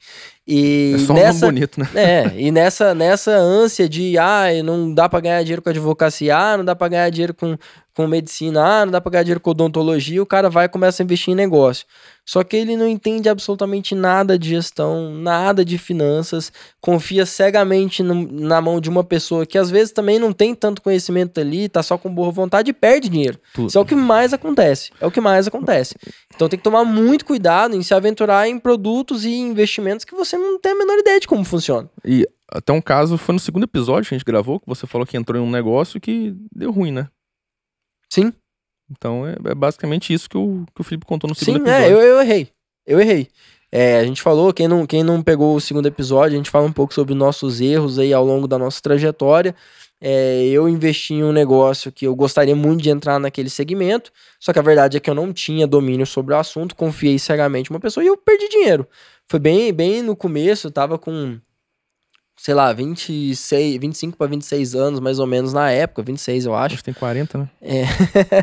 E 0.52 0.94
É 0.94 0.98
só 0.98 1.12
um 1.12 1.16
nessa, 1.16 1.46
bonito, 1.46 1.78
né? 1.80 1.88
é, 1.94 2.32
e 2.36 2.50
nessa, 2.50 2.92
nessa 2.94 3.30
ânsia 3.30 3.88
de, 3.88 4.18
ah, 4.18 4.46
não 4.64 4.92
dá 4.92 5.08
pra 5.08 5.20
ganhar 5.20 5.40
dinheiro 5.42 5.62
com 5.62 5.70
advocacia, 5.70 6.36
ah, 6.36 6.56
não 6.56 6.64
dá 6.64 6.74
pra 6.74 6.88
ganhar 6.88 7.08
dinheiro 7.10 7.32
com, 7.34 7.56
com 7.94 8.06
medicina, 8.08 8.60
ah, 8.64 8.84
não 8.86 8.92
dá 8.92 9.00
pra 9.00 9.12
ganhar 9.12 9.22
dinheiro 9.22 9.40
com 9.40 9.50
odontologia, 9.50 10.20
o 10.22 10.26
cara 10.26 10.50
vai 10.50 10.64
e 10.66 10.68
começa 10.68 11.02
a 11.02 11.04
investir 11.04 11.32
em 11.32 11.36
negócio. 11.36 11.86
Só 12.26 12.44
que 12.44 12.56
ele 12.56 12.76
não 12.76 12.86
entende 12.86 13.28
absolutamente 13.28 13.92
nada 13.94 14.38
de 14.38 14.50
gestão, 14.50 15.10
nada 15.12 15.64
de 15.64 15.76
finanças, 15.78 16.52
confia 16.80 17.26
cegamente 17.26 18.02
no- 18.04 18.30
na 18.30 18.60
mão 18.60 18.80
de 18.80 18.88
uma 18.88 19.02
pessoa 19.02 19.44
que 19.44 19.58
às 19.58 19.68
vezes 19.68 19.92
também 19.92 20.18
não 20.18 20.32
tem 20.32 20.54
tanto 20.54 20.80
conhecimento 20.80 21.40
ali, 21.40 21.68
tá 21.68 21.82
só 21.82 21.98
com 21.98 22.12
boa 22.14 22.30
vontade 22.30 22.70
e 22.70 22.72
perde 22.72 23.08
dinheiro. 23.08 23.38
Tudo. 23.52 23.68
Isso 23.68 23.78
é 23.78 23.80
o 23.80 23.84
que 23.84 23.96
mais 23.96 24.32
acontece. 24.32 24.90
É 25.00 25.06
o 25.06 25.10
que 25.10 25.20
mais 25.20 25.48
acontece. 25.48 25.96
Então 26.32 26.48
tem 26.48 26.56
que 26.58 26.62
tomar 26.62 26.84
muito 26.84 27.24
cuidado 27.24 27.74
em 27.74 27.82
se 27.82 27.92
aventurar 27.92 28.48
em 28.48 28.58
produtos 28.60 29.24
e 29.24 29.34
investimentos 29.34 30.04
que 30.04 30.14
você 30.14 30.36
não 30.40 30.58
tem 30.58 30.72
a 30.72 30.74
menor 30.74 30.98
ideia 30.98 31.20
de 31.20 31.28
como 31.28 31.44
funciona. 31.44 31.88
E 32.04 32.26
até 32.48 32.72
um 32.72 32.80
caso, 32.80 33.16
foi 33.16 33.32
no 33.32 33.38
segundo 33.38 33.64
episódio 33.64 34.08
que 34.08 34.14
a 34.14 34.18
gente 34.18 34.26
gravou, 34.26 34.58
que 34.58 34.66
você 34.66 34.86
falou 34.86 35.06
que 35.06 35.16
entrou 35.16 35.40
em 35.40 35.44
um 35.44 35.50
negócio 35.50 36.00
que 36.00 36.34
deu 36.54 36.70
ruim, 36.72 36.90
né? 36.90 37.08
Sim, 38.12 38.32
Então 38.90 39.26
é, 39.26 39.36
é 39.44 39.54
basicamente 39.54 40.12
isso 40.12 40.28
que 40.28 40.36
o, 40.36 40.64
que 40.74 40.80
o 40.80 40.84
Felipe 40.84 41.06
contou 41.06 41.28
no 41.28 41.34
sim, 41.34 41.44
segundo 41.44 41.68
é, 41.68 41.86
episódio. 41.86 41.96
eu, 41.96 42.14
eu 42.16 42.20
errei. 42.20 42.48
Eu 42.84 43.00
errei. 43.00 43.28
É, 43.72 44.00
a 44.00 44.04
gente 44.04 44.20
falou, 44.20 44.52
quem 44.52 44.66
não, 44.66 44.84
quem 44.84 45.04
não 45.04 45.22
pegou 45.22 45.54
o 45.54 45.60
segundo 45.60 45.86
episódio, 45.86 46.34
a 46.34 46.38
gente 46.38 46.50
fala 46.50 46.66
um 46.66 46.72
pouco 46.72 46.92
sobre 46.92 47.14
nossos 47.14 47.60
erros 47.60 48.00
aí 48.00 48.12
ao 48.12 48.24
longo 48.24 48.48
da 48.48 48.58
nossa 48.58 48.82
trajetória. 48.82 49.54
É, 50.00 50.46
eu 50.46 50.68
investi 50.68 51.14
em 51.14 51.22
um 51.22 51.30
negócio 51.30 51.92
que 51.92 52.06
eu 52.06 52.16
gostaria 52.16 52.56
muito 52.56 52.82
de 52.82 52.90
entrar 52.90 53.20
naquele 53.20 53.50
segmento, 53.50 54.10
só 54.40 54.52
que 54.52 54.58
a 54.58 54.62
verdade 54.62 54.96
é 54.96 55.00
que 55.00 55.10
eu 55.10 55.14
não 55.14 55.32
tinha 55.32 55.66
domínio 55.66 56.06
sobre 56.06 56.34
o 56.34 56.38
assunto, 56.38 56.74
confiei 56.74 57.18
cegamente 57.18 57.70
em 57.70 57.74
uma 57.74 57.80
pessoa 57.80 58.02
e 58.02 58.06
eu 58.06 58.16
perdi 58.16 58.48
dinheiro. 58.48 58.88
Foi 59.30 59.38
bem, 59.38 59.72
bem 59.72 60.02
no 60.02 60.16
começo, 60.16 60.66
eu 60.66 60.72
tava 60.72 60.98
com, 60.98 61.38
sei 62.36 62.52
lá, 62.52 62.72
26, 62.72 63.76
25 63.80 64.18
para 64.18 64.26
26 64.26 64.74
anos, 64.74 64.98
mais 64.98 65.20
ou 65.20 65.26
menos 65.28 65.52
na 65.52 65.70
época, 65.70 66.02
26 66.02 66.46
eu 66.46 66.54
acho. 66.56 66.74
Acho 66.74 66.76
que 66.78 66.82
tem 66.82 66.94
40, 66.94 67.38
né? 67.38 67.48
É. 67.62 67.84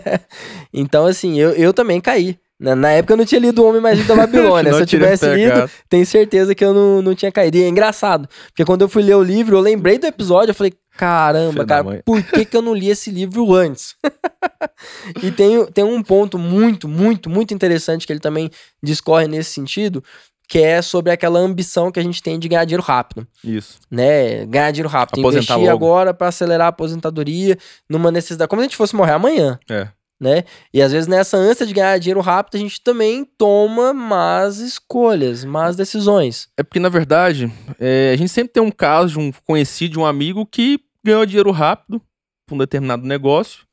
então, 0.73 1.05
assim, 1.05 1.37
eu, 1.37 1.51
eu 1.51 1.73
também 1.73 1.99
caí. 1.99 2.39
Na, 2.57 2.73
na 2.73 2.89
época 2.91 3.13
eu 3.13 3.17
não 3.17 3.25
tinha 3.25 3.39
lido 3.41 3.61
O 3.61 3.67
Homem 3.67 3.81
Mais 3.81 3.97
Rico 3.99 4.07
da 4.07 4.15
Babilônia. 4.25 4.73
Se 4.73 4.79
eu 4.79 4.85
tivesse 4.85 5.27
lido, 5.35 5.69
tenho 5.89 6.05
certeza 6.05 6.55
que 6.55 6.63
eu 6.63 6.73
não, 6.73 7.01
não 7.01 7.13
tinha 7.13 7.33
caído. 7.33 7.57
E 7.57 7.63
é 7.63 7.67
engraçado, 7.67 8.27
porque 8.47 8.63
quando 8.63 8.81
eu 8.81 8.87
fui 8.87 9.03
ler 9.03 9.15
o 9.15 9.21
livro, 9.21 9.57
eu 9.57 9.61
lembrei 9.61 9.99
do 9.99 10.07
episódio, 10.07 10.51
eu 10.51 10.55
falei, 10.55 10.73
caramba, 10.97 11.63
da 11.63 11.83
cara, 11.83 12.01
por 12.03 12.23
que, 12.23 12.43
que 12.43 12.57
eu 12.57 12.61
não 12.61 12.73
li 12.73 12.89
esse 12.89 13.11
livro 13.11 13.53
antes? 13.53 13.95
e 15.21 15.31
tem, 15.31 15.65
tem 15.67 15.83
um 15.83 16.01
ponto 16.01 16.39
muito, 16.39 16.87
muito, 16.87 17.29
muito 17.29 17.53
interessante 17.53 18.07
que 18.07 18.13
ele 18.13 18.19
também 18.19 18.49
discorre 18.81 19.27
nesse 19.27 19.51
sentido, 19.51 20.03
que 20.47 20.59
é 20.59 20.81
sobre 20.81 21.11
aquela 21.11 21.39
ambição 21.39 21.91
que 21.91 21.99
a 21.99 22.03
gente 22.03 22.23
tem 22.23 22.39
de 22.39 22.47
ganhar 22.47 22.63
dinheiro 22.65 22.83
rápido 22.83 23.27
Isso. 23.43 23.79
né, 23.91 24.45
ganhar 24.45 24.71
dinheiro 24.71 24.89
rápido, 24.89 25.19
Aposentar 25.19 25.55
investir 25.55 25.71
logo. 25.71 25.85
agora 25.85 26.13
pra 26.13 26.29
acelerar 26.29 26.67
a 26.67 26.69
aposentadoria 26.69 27.57
numa 27.89 28.09
necessidade, 28.11 28.47
como 28.49 28.61
se 28.61 28.65
a 28.65 28.67
gente 28.69 28.77
fosse 28.77 28.95
morrer 28.95 29.11
amanhã, 29.11 29.59
É. 29.69 29.89
né? 30.19 30.43
E 30.73 30.81
às 30.81 30.91
vezes 30.91 31.07
nessa 31.07 31.35
ânsia 31.37 31.65
de 31.65 31.73
ganhar 31.73 31.97
dinheiro 31.99 32.21
rápido, 32.21 32.55
a 32.55 32.59
gente 32.59 32.81
também 32.81 33.25
toma 33.37 33.91
más 33.93 34.57
escolhas, 34.59 35.43
más 35.43 35.75
decisões. 35.75 36.47
É 36.57 36.63
porque, 36.63 36.79
na 36.79 36.89
verdade, 36.89 37.51
é, 37.79 38.11
a 38.13 38.17
gente 38.17 38.29
sempre 38.29 38.53
tem 38.53 38.63
um 38.63 38.71
caso 38.71 39.13
de 39.13 39.19
um 39.19 39.31
conhecido, 39.45 39.91
de 39.93 39.99
um 39.99 40.05
amigo 40.05 40.45
que 40.45 40.79
ganhou 41.03 41.25
dinheiro 41.25 41.51
rápido 41.51 42.01
pra 42.47 42.55
um 42.55 42.57
determinado 42.57 43.05
negócio. 43.05 43.66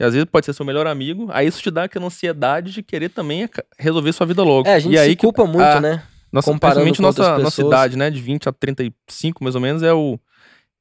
E 0.00 0.04
às 0.04 0.12
vezes 0.14 0.28
pode 0.30 0.46
ser 0.46 0.52
seu 0.52 0.64
melhor 0.64 0.86
amigo. 0.86 1.28
Aí 1.32 1.46
isso 1.46 1.60
te 1.60 1.70
dá 1.70 1.84
aquela 1.84 2.06
ansiedade 2.06 2.72
de 2.72 2.82
querer 2.82 3.08
também 3.08 3.48
resolver 3.78 4.12
sua 4.12 4.26
vida 4.26 4.42
logo. 4.42 4.68
É, 4.68 4.74
a 4.74 4.78
gente 4.78 4.92
e 4.94 4.98
aí 4.98 5.10
se 5.10 5.16
que 5.16 5.22
culpa 5.26 5.44
muito, 5.44 5.60
a- 5.62 5.80
né? 5.80 6.02
Nossa, 6.32 6.50
principalmente 6.50 7.00
nossa, 7.02 7.38
nossa 7.38 7.62
idade, 7.62 7.96
né? 7.96 8.10
De 8.10 8.20
20 8.20 8.48
a 8.48 8.52
35, 8.52 9.42
mais 9.42 9.54
ou 9.54 9.60
menos, 9.60 9.82
é, 9.82 9.92
o, 9.92 10.18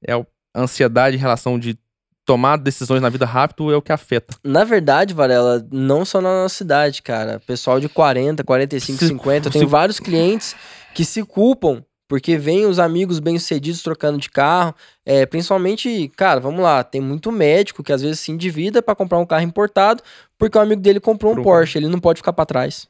é 0.05 0.13
a 0.13 0.25
ansiedade 0.55 1.15
em 1.15 1.19
relação 1.19 1.57
de 1.57 1.77
tomar 2.25 2.57
decisões 2.57 3.01
na 3.01 3.07
vida 3.07 3.25
rápido 3.25 3.71
é 3.71 3.77
o 3.77 3.81
que 3.81 3.91
afeta. 3.93 4.35
Na 4.43 4.65
verdade, 4.65 5.13
Varela, 5.13 5.65
não 5.71 6.03
só 6.03 6.19
na 6.19 6.43
nossa 6.43 6.55
cidade, 6.55 7.01
cara. 7.01 7.39
Pessoal 7.47 7.79
de 7.79 7.87
40, 7.87 8.43
45, 8.43 8.99
Se- 8.99 9.07
50, 9.07 9.47
eu 9.47 9.51
tenho 9.53 9.65
se- 9.65 9.71
vários 9.71 9.99
clientes 10.01 10.53
que 10.93 11.05
se 11.05 11.23
culpam 11.23 11.81
porque 12.07 12.37
vêm 12.37 12.65
os 12.65 12.79
amigos 12.79 13.19
bem-sucedidos 13.19 13.81
trocando 13.83 14.17
de 14.17 14.29
carro. 14.29 14.73
É, 15.05 15.25
principalmente, 15.25 16.09
cara, 16.15 16.39
vamos 16.39 16.61
lá, 16.61 16.83
tem 16.83 17.01
muito 17.01 17.31
médico 17.31 17.83
que 17.83 17.91
às 17.91 18.01
vezes 18.01 18.19
se 18.19 18.31
endivida 18.31 18.81
para 18.81 18.95
comprar 18.95 19.17
um 19.19 19.25
carro 19.25 19.43
importado 19.43 20.01
porque 20.37 20.57
o 20.57 20.61
amigo 20.61 20.81
dele 20.81 20.99
comprou 20.99 21.33
um 21.33 21.35
Comprou. 21.35 21.55
Porsche, 21.55 21.77
ele 21.79 21.87
não 21.87 21.99
pode 21.99 22.17
ficar 22.19 22.33
para 22.33 22.45
trás. 22.45 22.87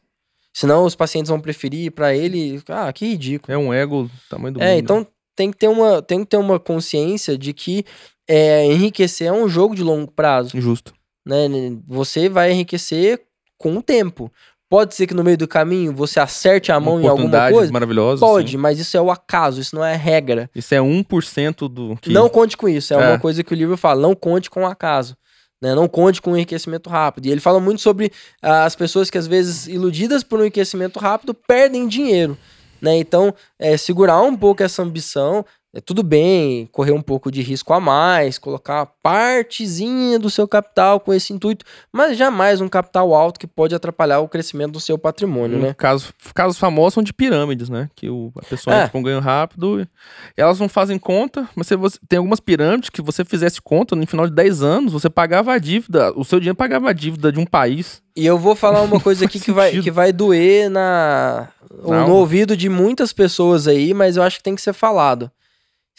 Senão 0.54 0.84
os 0.86 0.96
pacientes 0.96 1.30
vão 1.30 1.40
preferir 1.40 1.92
para 1.92 2.16
ele. 2.16 2.62
Ah, 2.68 2.92
que 2.92 3.06
ridículo. 3.06 3.54
É 3.54 3.58
um 3.58 3.74
ego 3.74 4.04
do 4.04 4.12
tamanho 4.30 4.54
do 4.56 4.62
É, 4.62 4.72
mundo. 4.72 4.80
então 4.80 5.08
tem 5.36 5.52
que 5.52 5.58
ter 5.58 5.68
uma, 5.68 6.02
tem 6.02 6.20
que 6.22 6.26
ter 6.26 6.38
uma 6.38 6.60
consciência 6.60 7.38
de 7.38 7.54
que 7.54 7.86
é, 8.28 8.66
enriquecer 8.66 9.28
é 9.28 9.32
um 9.32 9.48
jogo 9.48 9.76
de 9.76 9.84
longo 9.84 10.12
prazo 10.12 10.60
Justo. 10.60 10.94
né? 11.26 11.48
Você 11.88 12.28
vai 12.28 12.52
enriquecer 12.52 13.22
com 13.58 13.78
o 13.78 13.82
tempo. 13.84 14.32
Pode 14.70 14.96
ser 14.96 15.08
que 15.08 15.14
no 15.14 15.24
meio 15.24 15.38
do 15.38 15.48
caminho 15.48 15.94
você 15.94 16.20
acerte 16.20 16.72
a 16.72 16.80
mão 16.80 17.00
em 17.02 17.08
alguma 17.08 17.50
coisa? 17.50 17.72
maravilhosa. 17.72 18.20
Pode, 18.20 18.52
sim. 18.52 18.58
mas 18.58 18.78
isso 18.80 18.98
é 18.98 19.02
o 19.02 19.10
acaso, 19.10 19.62
isso 19.62 19.76
não 19.76 19.84
é 19.84 19.96
regra. 19.96 20.50
Isso 20.54 20.76
é 20.76 20.80
1% 20.80 21.70
do 21.70 21.96
que... 22.02 22.12
Não 22.12 22.28
conte 22.28 22.58
com 22.58 22.68
isso, 22.68 22.94
é, 22.94 22.98
É. 22.98 23.10
uma 23.10 23.20
coisa 23.20 23.44
que 23.44 23.54
o 23.54 23.56
livro 23.56 23.78
fala, 23.78 24.02
não 24.02 24.14
conte 24.14 24.50
com 24.50 24.64
o 24.64 24.66
acaso. 24.66 25.16
Né? 25.62 25.74
Não 25.74 25.88
conte 25.88 26.22
com 26.22 26.32
o 26.34 26.36
enriquecimento 26.36 26.90
rápido. 26.90 27.26
E 27.28 27.32
ele 27.32 27.40
fala 27.42 27.60
muito 27.60 27.82
sobre 27.82 28.12
ah, 28.42 28.66
as 28.66 28.76
pessoas 28.76 29.10
que 29.10 29.18
às 29.18 29.26
vezes, 29.26 29.68
iludidas 29.68 30.22
por 30.22 30.38
um 30.40 30.42
enriquecimento 30.44 31.00
rápido, 31.00 31.34
perdem 31.34 31.88
dinheiro. 31.88 32.38
Né? 32.82 32.98
Então, 32.98 33.34
é, 33.58 33.76
segurar 33.78 34.22
um 34.22 34.36
pouco 34.36 34.62
essa 34.62 34.84
ambição, 34.84 35.44
é 35.78 35.82
tudo 35.82 36.02
bem 36.02 36.66
correr 36.72 36.92
um 36.92 37.02
pouco 37.04 37.32
de 37.32 37.44
risco 37.44 37.72
a 37.72 37.80
mais, 37.80 38.40
colocar 38.40 38.88
partezinha 39.04 40.18
do 40.18 40.28
seu 40.30 40.48
capital 40.48 41.00
com 41.00 41.14
esse 41.14 41.32
intuito, 41.32 41.64
mas 41.94 42.18
jamais 42.18 42.60
um 42.62 42.68
capital 42.68 43.14
alto 43.14 43.40
que 43.40 43.46
pode 43.46 43.76
atrapalhar 43.76 44.20
o 44.20 44.28
crescimento 44.28 44.72
do 44.72 44.80
seu 44.80 44.98
patrimônio, 44.98 45.60
Um 45.60 45.62
né? 45.62 45.76
caso, 45.78 46.12
casos 46.34 46.58
famosos 46.58 46.96
são 46.96 47.04
de 47.04 47.14
pirâmides, 47.14 47.70
né? 47.70 47.90
Que 47.96 48.10
o, 48.10 48.32
a 48.38 48.46
pessoa 48.46 48.76
É. 48.76 48.80
entra 48.80 48.90
com 48.92 49.04
ganho 49.04 49.20
rápido. 49.20 49.88
Elas 50.36 50.60
não 50.60 50.68
fazem 50.68 50.98
conta, 50.98 51.48
mas 51.56 51.68
se 51.68 51.76
você, 51.76 52.00
tem 52.10 52.18
algumas 52.18 52.40
pirâmides 52.40 52.90
que 52.90 53.02
você 53.02 53.24
fizesse 53.24 53.62
conta, 53.62 53.96
no 53.96 54.08
final 54.08 54.26
de 54.26 54.34
10 54.34 54.64
anos, 54.64 54.94
você 54.94 55.10
pagava 55.12 55.54
a 55.54 55.60
dívida, 55.60 56.12
o 56.16 56.26
seu 56.26 56.40
dinheiro 56.40 56.56
pagava 56.58 56.90
a 56.90 56.94
dívida 56.94 57.32
de 57.32 57.40
um 57.40 57.46
país. 57.46 58.02
E 58.16 58.26
eu 58.26 58.40
vou 58.40 58.56
falar 58.56 58.82
uma 58.82 59.00
coisa 59.00 59.26
aqui 59.26 59.40
que 59.40 59.52
vai, 59.52 59.72
que 59.80 59.92
vai 59.92 60.12
doer 60.12 60.72
na, 60.72 61.50
no 61.84 62.16
ouvido 62.16 62.58
de 62.58 62.68
muitas 62.68 63.14
pessoas 63.14 63.68
aí, 63.68 63.94
mas 63.94 64.18
eu 64.18 64.24
acho 64.24 64.38
que 64.38 64.44
tem 64.44 64.56
que 64.56 64.62
ser 64.62 64.74
falado. 64.74 65.30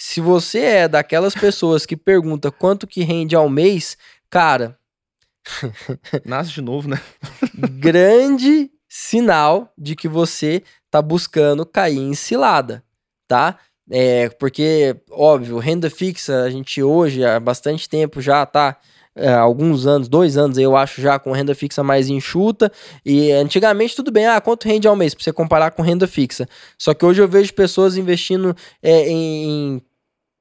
Se 0.01 0.21
você 0.21 0.61
é 0.61 0.89
daquelas 0.89 1.35
pessoas 1.35 1.85
que 1.85 1.97
pergunta 1.97 2.51
quanto 2.51 2.87
que 2.87 3.03
rende 3.03 3.35
ao 3.35 3.49
mês, 3.49 3.99
cara, 4.31 4.79
Nasce 6.25 6.53
de 6.53 6.61
novo, 6.61 6.89
né? 6.89 7.01
grande 7.79 8.71
sinal 8.89 9.73
de 9.77 9.95
que 9.95 10.09
você 10.09 10.63
tá 10.91 11.03
buscando 11.03 11.67
cair 11.67 11.99
em 11.99 12.15
cilada, 12.15 12.83
tá? 13.27 13.59
É, 13.91 14.29
porque, 14.31 14.97
óbvio, 15.11 15.59
renda 15.59 15.89
fixa, 15.89 16.43
a 16.43 16.51
gente 16.51 16.83
hoje, 16.83 17.25
há 17.25 17.41
bastante 17.41 17.89
tempo 17.89 18.21
já 18.21 18.45
tá, 18.45 18.77
é, 19.17 19.33
alguns 19.33 19.87
anos, 19.87 20.09
dois 20.09 20.37
anos, 20.37 20.59
eu 20.59 20.77
acho 20.77 21.01
já 21.01 21.19
com 21.19 21.33
renda 21.33 21.55
fixa 21.55 21.83
mais 21.83 22.09
enxuta, 22.09 22.71
e 23.05 23.33
antigamente 23.33 23.97
tudo 23.97 24.11
bem, 24.11 24.27
ah, 24.27 24.41
quanto 24.41 24.69
rende 24.69 24.87
ao 24.87 24.95
mês, 24.95 25.15
pra 25.15 25.25
você 25.25 25.33
comparar 25.33 25.71
com 25.71 25.83
renda 25.83 26.07
fixa. 26.07 26.47
Só 26.79 26.93
que 26.93 27.05
hoje 27.05 27.23
eu 27.23 27.29
vejo 27.29 27.53
pessoas 27.55 27.97
investindo 27.97 28.55
é, 28.83 29.09
em, 29.09 29.83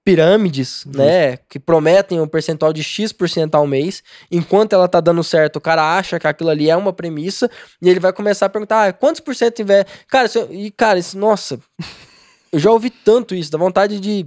pirâmides, 0.08 0.86
né, 0.86 1.36
que 1.50 1.60
prometem 1.60 2.22
um 2.22 2.28
percentual 2.30 2.72
de 2.72 2.82
X% 2.82 3.54
ao 3.56 3.68
mês, 3.68 4.02
enquanto 4.32 4.72
ela 4.72 4.88
tá 4.88 5.02
dando 5.02 5.22
certo, 5.22 5.58
o 5.58 5.62
cara 5.62 5.98
acha 5.98 6.18
que 6.18 6.26
aquilo 6.26 6.50
ali 6.50 6.70
é 6.70 6.78
uma 6.78 6.94
premissa, 6.94 7.52
e 7.82 7.90
ele 7.90 8.00
vai 8.00 8.14
começar 8.14 8.46
a 8.46 8.50
perguntar, 8.50 8.88
ah, 8.88 8.94
quantos 8.94 9.20
por 9.20 9.36
cento 9.36 9.62
investe? 9.62 9.92
Cara, 10.08 10.28
isso, 10.28 10.48
e 10.50 10.72
cara, 10.72 10.98
isso, 10.98 11.18
nossa, 11.18 11.60
eu 12.54 12.58
já 12.58 12.72
ouvi 12.72 12.90
tanto 12.90 13.36
isso, 13.36 13.52
dá 13.52 13.58
vontade 13.58 14.00
de 14.00 14.26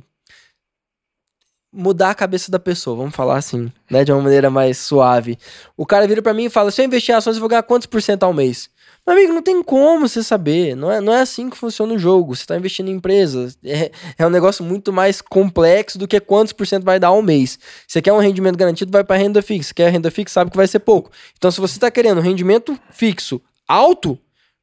mudar 1.73 2.11
a 2.11 2.15
cabeça 2.15 2.53
da 2.53 2.59
pessoa, 2.59 2.95
vamos 2.95 3.17
falar 3.17 3.39
assim, 3.39 3.73
né, 3.91 4.05
de 4.05 4.13
uma 4.13 4.21
maneira 4.21 4.51
mais 4.51 4.77
suave. 4.77 5.39
O 5.79 5.87
cara 5.87 6.07
vira 6.07 6.21
pra 6.21 6.35
mim 6.35 6.45
e 6.45 6.51
fala, 6.51 6.71
se 6.71 6.83
eu 6.83 6.85
investir 6.85 7.15
em 7.15 7.17
ações, 7.17 7.37
eu 7.37 7.41
vou 7.41 7.49
ganhar 7.49 7.63
quantos 7.63 7.87
por 7.87 8.03
cento 8.03 8.25
ao 8.25 8.35
mês? 8.35 8.69
Meu 9.11 9.19
amigo, 9.19 9.33
não 9.33 9.43
tem 9.43 9.61
como 9.61 10.07
você 10.09 10.23
saber, 10.23 10.77
não 10.77 10.89
é, 10.89 11.01
não 11.01 11.13
é 11.13 11.21
assim 11.23 11.51
que 11.51 11.57
funciona 11.57 11.93
o 11.93 11.99
jogo, 11.99 12.37
você 12.37 12.47
tá 12.47 12.57
investindo 12.57 12.91
em 12.91 12.93
empresas, 12.93 13.59
é, 13.65 13.91
é 14.17 14.25
um 14.25 14.31
negócio 14.31 14.65
muito 14.65 14.93
mais 14.93 15.21
complexo 15.21 15.99
do 15.99 16.07
que 16.07 16.21
quantos 16.21 16.53
por 16.53 16.65
cento 16.65 16.85
vai 16.85 17.01
dar 17.01 17.09
ao 17.09 17.21
mês. 17.21 17.59
Você 17.89 18.01
quer 18.01 18.13
um 18.13 18.21
rendimento 18.21 18.57
garantido, 18.57 18.93
vai 18.93 19.03
pra 19.03 19.17
renda 19.17 19.43
fixa, 19.43 19.75
quer 19.75 19.91
renda 19.91 20.13
fixa, 20.13 20.35
sabe 20.35 20.53
que 20.53 20.57
vai 20.57 20.69
ser 20.69 20.79
pouco. 20.79 21.11
Então, 21.37 21.51
se 21.51 21.61
você 21.61 21.77
tá 21.81 21.91
querendo 21.91 22.19
um 22.19 22.23
rendimento 22.23 22.79
fixo 22.93 23.43
alto, 23.67 24.17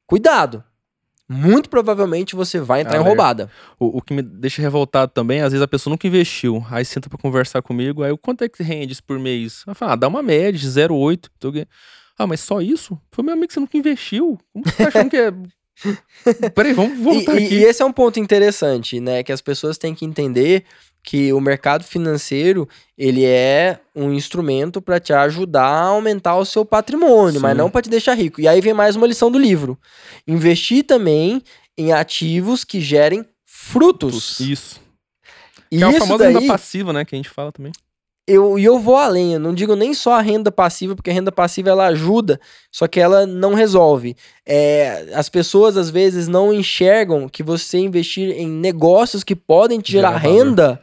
cuidado. 0.06 0.64
Muito 1.28 1.70
provavelmente 1.70 2.34
você 2.34 2.58
vai 2.58 2.80
entrar 2.80 2.96
em 2.96 3.00
Alerta. 3.02 3.10
roubada. 3.10 3.52
O, 3.78 3.98
o 3.98 4.02
que 4.02 4.14
me 4.14 4.22
deixa 4.22 4.62
revoltado 4.62 5.12
também, 5.12 5.42
às 5.42 5.52
vezes 5.52 5.62
a 5.62 5.68
pessoa 5.68 5.92
nunca 5.92 6.08
investiu, 6.08 6.66
aí 6.72 6.86
senta 6.86 7.10
pra 7.10 7.18
conversar 7.18 7.62
comigo, 7.62 8.02
aí 8.02 8.14
o 8.14 8.18
quanto 8.18 8.46
é 8.46 8.48
que 8.48 8.64
rende 8.64 8.98
por 9.04 9.20
mês? 9.20 9.64
Ela 9.68 9.76
fala, 9.76 9.92
ah, 9.92 9.96
dá 9.98 10.08
uma 10.08 10.24
média 10.24 10.58
de 10.58 10.66
0,8. 10.66 11.28
Tô. 11.38 11.52
Ah, 12.18 12.26
mas 12.28 12.40
só 12.40 12.60
isso? 12.62 13.00
Foi 13.12 13.24
meu 13.24 13.34
amigo 13.34 13.48
que 13.48 13.54
você 13.54 13.60
nunca 13.60 13.78
investiu. 13.78 14.38
Como 14.54 14.66
você 14.66 14.72
tá 14.76 14.88
achando 14.88 15.10
que 15.10 15.18
é. 15.18 15.32
Peraí, 16.56 16.74
vamos 16.74 16.98
voltar 17.00 17.40
e- 17.40 17.46
aqui. 17.46 17.56
e 17.56 17.64
esse 17.64 17.82
é 17.84 17.86
um 17.86 17.92
ponto 17.94 18.20
interessante, 18.20 19.00
né? 19.00 19.22
Que 19.24 19.32
as 19.32 19.42
pessoas 19.42 19.78
têm 19.78 19.94
que 19.94 20.04
entender 20.06 20.64
que 21.04 21.32
o 21.32 21.40
mercado 21.40 21.84
financeiro 21.84 22.68
ele 22.98 23.24
é 23.24 23.80
um 23.96 24.12
instrumento 24.12 24.82
para 24.82 25.00
te 25.00 25.14
ajudar 25.14 25.64
a 25.68 25.84
aumentar 25.86 26.36
o 26.36 26.44
seu 26.44 26.66
patrimônio, 26.66 27.40
mas 27.40 27.52
Sim. 27.52 27.58
não 27.60 27.70
para 27.70 27.84
te 27.84 27.90
deixar 27.90 28.16
rico. 28.16 28.42
E 28.42 28.48
aí 28.48 28.60
vem 28.60 28.74
mais 28.74 28.96
uma 28.96 29.06
lição 29.08 29.30
do 29.30 29.38
livro: 29.38 29.78
investir 30.28 30.84
também 30.84 31.42
em 31.78 31.94
ativos 31.94 32.64
que 32.64 32.82
gerem 32.82 33.24
frutos. 33.46 34.40
Isso. 34.40 34.82
E 35.72 35.78
Que 35.78 35.84
é 35.84 35.88
a 35.88 35.90
isso 35.92 36.00
famosa 36.00 36.24
daí, 36.24 36.34
renda 36.34 36.48
passiva, 36.48 36.92
né? 36.92 37.06
Que 37.06 37.14
a 37.14 37.18
gente 37.18 37.30
fala 37.30 37.52
também. 37.52 37.72
Eu, 38.28 38.60
e 38.60 38.66
eu 38.66 38.78
vou 38.78 38.98
além, 38.98 39.34
eu 39.34 39.40
não 39.40 39.54
digo 39.54 39.74
nem 39.76 39.94
só 39.94 40.13
a 40.13 40.22
renda 40.22 40.52
passiva, 40.52 40.96
porque 40.96 41.10
a 41.10 41.13
renda 41.13 41.32
passiva 41.32 41.70
ela 41.70 41.88
ajuda, 41.88 42.40
só 42.70 42.86
que 42.86 43.00
ela 43.00 43.26
não 43.26 43.54
resolve. 43.54 44.18
É, 44.46 45.08
as 45.13 45.30
pessoas 45.30 45.78
às 45.78 45.90
vezes 45.90 46.28
não 46.28 46.54
enxergam 46.54 47.30
que 47.30 47.42
você 47.42 47.78
investir 47.78 48.32
em 48.32 48.50
negócios 48.50 49.24
que 49.24 49.36
podem 49.36 49.80
te 49.80 49.94
gerar 49.94 50.18
renda 50.18 50.82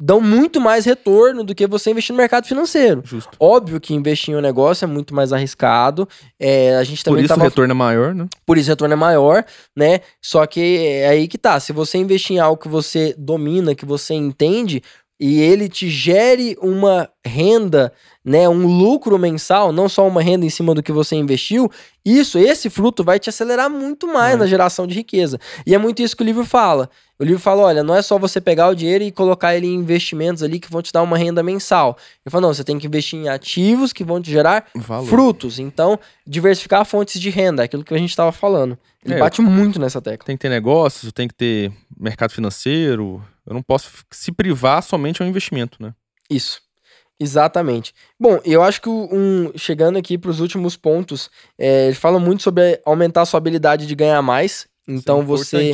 dão 0.00 0.18
muito 0.18 0.60
mais 0.60 0.86
retorno 0.86 1.44
do 1.44 1.54
que 1.54 1.66
você 1.66 1.90
investir 1.90 2.14
no 2.14 2.16
mercado 2.16 2.46
financeiro. 2.46 3.02
Justo. 3.04 3.36
Óbvio 3.38 3.78
que 3.78 3.92
investir 3.92 4.32
em 4.32 4.36
um 4.36 4.40
negócio 4.40 4.84
é 4.84 4.88
muito 4.88 5.14
mais 5.14 5.30
arriscado. 5.30 6.08
É, 6.38 6.76
a 6.76 6.84
gente 6.84 7.04
Por 7.04 7.10
também 7.10 7.24
isso 7.24 7.34
o 7.34 7.36
tava 7.36 7.48
retorno 7.48 7.72
é 7.72 7.74
maior, 7.74 8.14
né? 8.14 8.26
por 8.46 8.56
isso 8.56 8.70
o 8.70 8.72
retorno 8.72 8.94
é 8.94 8.96
maior, 8.96 9.44
né? 9.76 10.00
Só 10.22 10.46
que 10.46 10.78
é 10.78 11.08
aí 11.08 11.28
que 11.28 11.36
tá. 11.36 11.60
Se 11.60 11.72
você 11.72 11.98
investir 11.98 12.36
em 12.36 12.38
algo 12.38 12.56
que 12.56 12.68
você 12.68 13.14
domina, 13.18 13.74
que 13.74 13.84
você 13.84 14.14
entende, 14.14 14.82
e 15.20 15.38
ele 15.38 15.68
te 15.68 15.90
gere 15.90 16.56
uma 16.62 17.06
renda, 17.22 17.92
né? 18.24 18.48
Um 18.48 18.66
lucro 18.66 19.18
mensal, 19.18 19.70
não 19.70 19.86
só 19.86 20.08
uma 20.08 20.22
renda 20.22 20.46
em 20.46 20.50
cima 20.50 20.74
do 20.74 20.82
que 20.82 20.90
você 20.90 21.14
investiu, 21.14 21.70
isso, 22.02 22.38
esse 22.38 22.70
fruto 22.70 23.04
vai 23.04 23.18
te 23.18 23.28
acelerar 23.28 23.68
muito 23.68 24.06
mais 24.06 24.38
na 24.38 24.46
geração 24.46 24.86
de 24.86 24.94
riqueza. 24.94 25.38
E 25.66 25.74
é 25.74 25.78
muito 25.78 26.00
isso 26.00 26.16
que 26.16 26.22
o 26.22 26.24
livro 26.24 26.46
fala. 26.46 26.88
O 27.18 27.24
livro 27.24 27.38
fala: 27.38 27.60
olha, 27.64 27.84
não 27.84 27.94
é 27.94 28.00
só 28.00 28.18
você 28.18 28.40
pegar 28.40 28.68
o 28.68 28.74
dinheiro 28.74 29.04
e 29.04 29.12
colocar 29.12 29.54
ele 29.54 29.66
em 29.66 29.74
investimentos 29.74 30.42
ali 30.42 30.58
que 30.58 30.70
vão 30.70 30.80
te 30.80 30.90
dar 30.90 31.02
uma 31.02 31.18
renda 31.18 31.42
mensal. 31.42 31.98
Ele 32.24 32.30
fala: 32.30 32.46
não, 32.46 32.54
você 32.54 32.64
tem 32.64 32.78
que 32.78 32.86
investir 32.86 33.18
em 33.18 33.28
ativos 33.28 33.92
que 33.92 34.02
vão 34.02 34.22
te 34.22 34.30
gerar 34.30 34.68
Valor. 34.74 35.06
frutos. 35.06 35.58
Então, 35.58 35.98
diversificar 36.26 36.82
fontes 36.86 37.20
de 37.20 37.28
renda, 37.28 37.62
é 37.62 37.66
aquilo 37.66 37.84
que 37.84 37.92
a 37.92 37.98
gente 37.98 38.08
estava 38.08 38.32
falando. 38.32 38.78
Ele 39.04 39.14
É, 39.14 39.18
bate 39.18 39.42
muito 39.42 39.78
nessa 39.78 40.00
tecla. 40.00 40.24
Tem 40.24 40.36
que 40.36 40.40
ter 40.40 40.48
negócios, 40.48 41.12
tem 41.12 41.28
que 41.28 41.34
ter 41.34 41.70
mercado 41.98 42.30
financeiro. 42.32 43.22
Eu 43.46 43.54
não 43.54 43.62
posso 43.62 43.90
se 44.10 44.32
privar 44.32 44.82
somente 44.82 45.22
ao 45.22 45.28
investimento, 45.28 45.82
né? 45.82 45.94
Isso. 46.28 46.60
Exatamente. 47.18 47.94
Bom, 48.18 48.40
eu 48.44 48.62
acho 48.62 48.80
que 48.80 48.88
um, 48.88 49.52
chegando 49.54 49.98
aqui 49.98 50.16
para 50.16 50.30
os 50.30 50.40
últimos 50.40 50.74
pontos, 50.74 51.30
é, 51.58 51.86
ele 51.86 51.94
fala 51.94 52.18
muito 52.18 52.42
sobre 52.42 52.80
aumentar 52.84 53.22
a 53.22 53.26
sua 53.26 53.38
habilidade 53.38 53.86
de 53.86 53.94
ganhar 53.94 54.22
mais. 54.22 54.66
Então, 54.88 55.20
é 55.20 55.24
você 55.24 55.72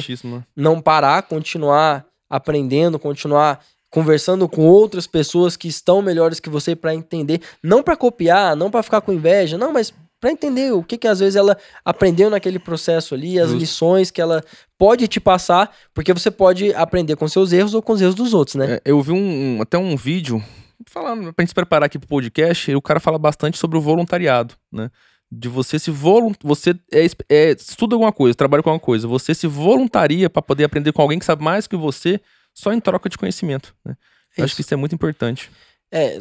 não 0.57 0.81
parar, 0.81 1.23
continuar 1.23 2.05
aprendendo, 2.29 2.99
continuar 2.99 3.65
conversando 3.89 4.49
com 4.49 4.67
outras 4.67 5.07
pessoas 5.07 5.57
que 5.57 5.69
estão 5.69 6.03
melhores 6.03 6.41
que 6.41 6.51
você 6.51 6.75
para 6.75 6.95
entender, 6.95 7.41
não 7.63 7.83
para 7.83 7.97
copiar, 7.97 8.57
não 8.57 8.71
para 8.71 8.83
ficar 8.83 9.01
com 9.01 9.13
inveja, 9.13 9.57
não, 9.57 9.73
mas 9.73 9.95
para 10.21 10.31
entender 10.31 10.73
o 10.73 10.83
que 10.83 10.97
que 10.97 11.07
às 11.07 11.19
vezes 11.21 11.37
ela 11.37 11.57
aprendeu 11.85 12.31
naquele 12.31 12.59
processo 12.59 13.15
ali, 13.15 13.39
as 13.39 13.49
Justo. 13.49 13.61
lições 13.61 14.11
que 14.11 14.21
ela 14.21 14.43
pode 14.79 15.07
te 15.09 15.21
passar, 15.21 15.71
porque 15.95 16.13
você 16.13 16.31
pode 16.31 16.73
aprender 16.75 17.17
com 17.17 17.29
seus 17.29 17.53
erros 17.53 17.75
ou 17.75 17.83
com 17.83 17.93
os 17.93 18.01
erros 18.01 18.15
dos 18.15 18.33
outros, 18.35 18.55
né? 18.57 18.75
É, 18.77 18.83
eu 18.85 19.01
vi 19.03 19.13
um, 19.13 19.57
um- 19.59 19.63
até 19.63 19.77
um 19.79 19.97
vídeo 19.97 20.43
falando 20.89 21.33
pra 21.33 21.43
gente 21.43 21.51
se 21.51 21.55
preparar 21.55 21.87
aqui 21.87 21.99
pro 21.99 22.09
podcast, 22.09 22.71
e 22.71 22.77
o 22.77 22.83
cara 22.83 23.01
fala 23.01 23.19
bastante 23.19 23.59
sobre 23.59 23.77
o 23.79 23.81
voluntariado, 23.81 24.55
né? 24.73 24.91
De 25.31 25.49
você 25.49 25.79
se 25.79 25.91
volunt... 25.91 26.37
você 26.43 26.71
é, 26.93 27.07
é, 27.29 27.51
estuda 27.51 27.95
alguma 27.97 28.13
coisa, 28.13 28.35
trabalha 28.35 28.63
com 28.63 28.71
alguma 28.71 28.85
coisa, 28.85 29.09
você 29.09 29.35
se 29.35 29.47
voluntaria 29.47 30.31
pra 30.31 30.41
poder 30.41 30.65
aprender 30.65 30.93
com 30.93 31.03
alguém 31.03 31.19
que 31.19 31.25
sabe 31.25 31.43
mais 31.43 31.67
que 31.67 31.77
você, 31.77 32.21
só 32.55 32.73
em 32.73 32.79
troca 32.81 33.09
de 33.09 33.19
conhecimento, 33.19 33.75
né? 33.85 33.97
Acho 34.39 34.55
que 34.55 34.61
isso 34.61 34.73
é 34.75 34.77
muito 34.77 34.95
importante. 34.95 35.51
É, 35.91 36.21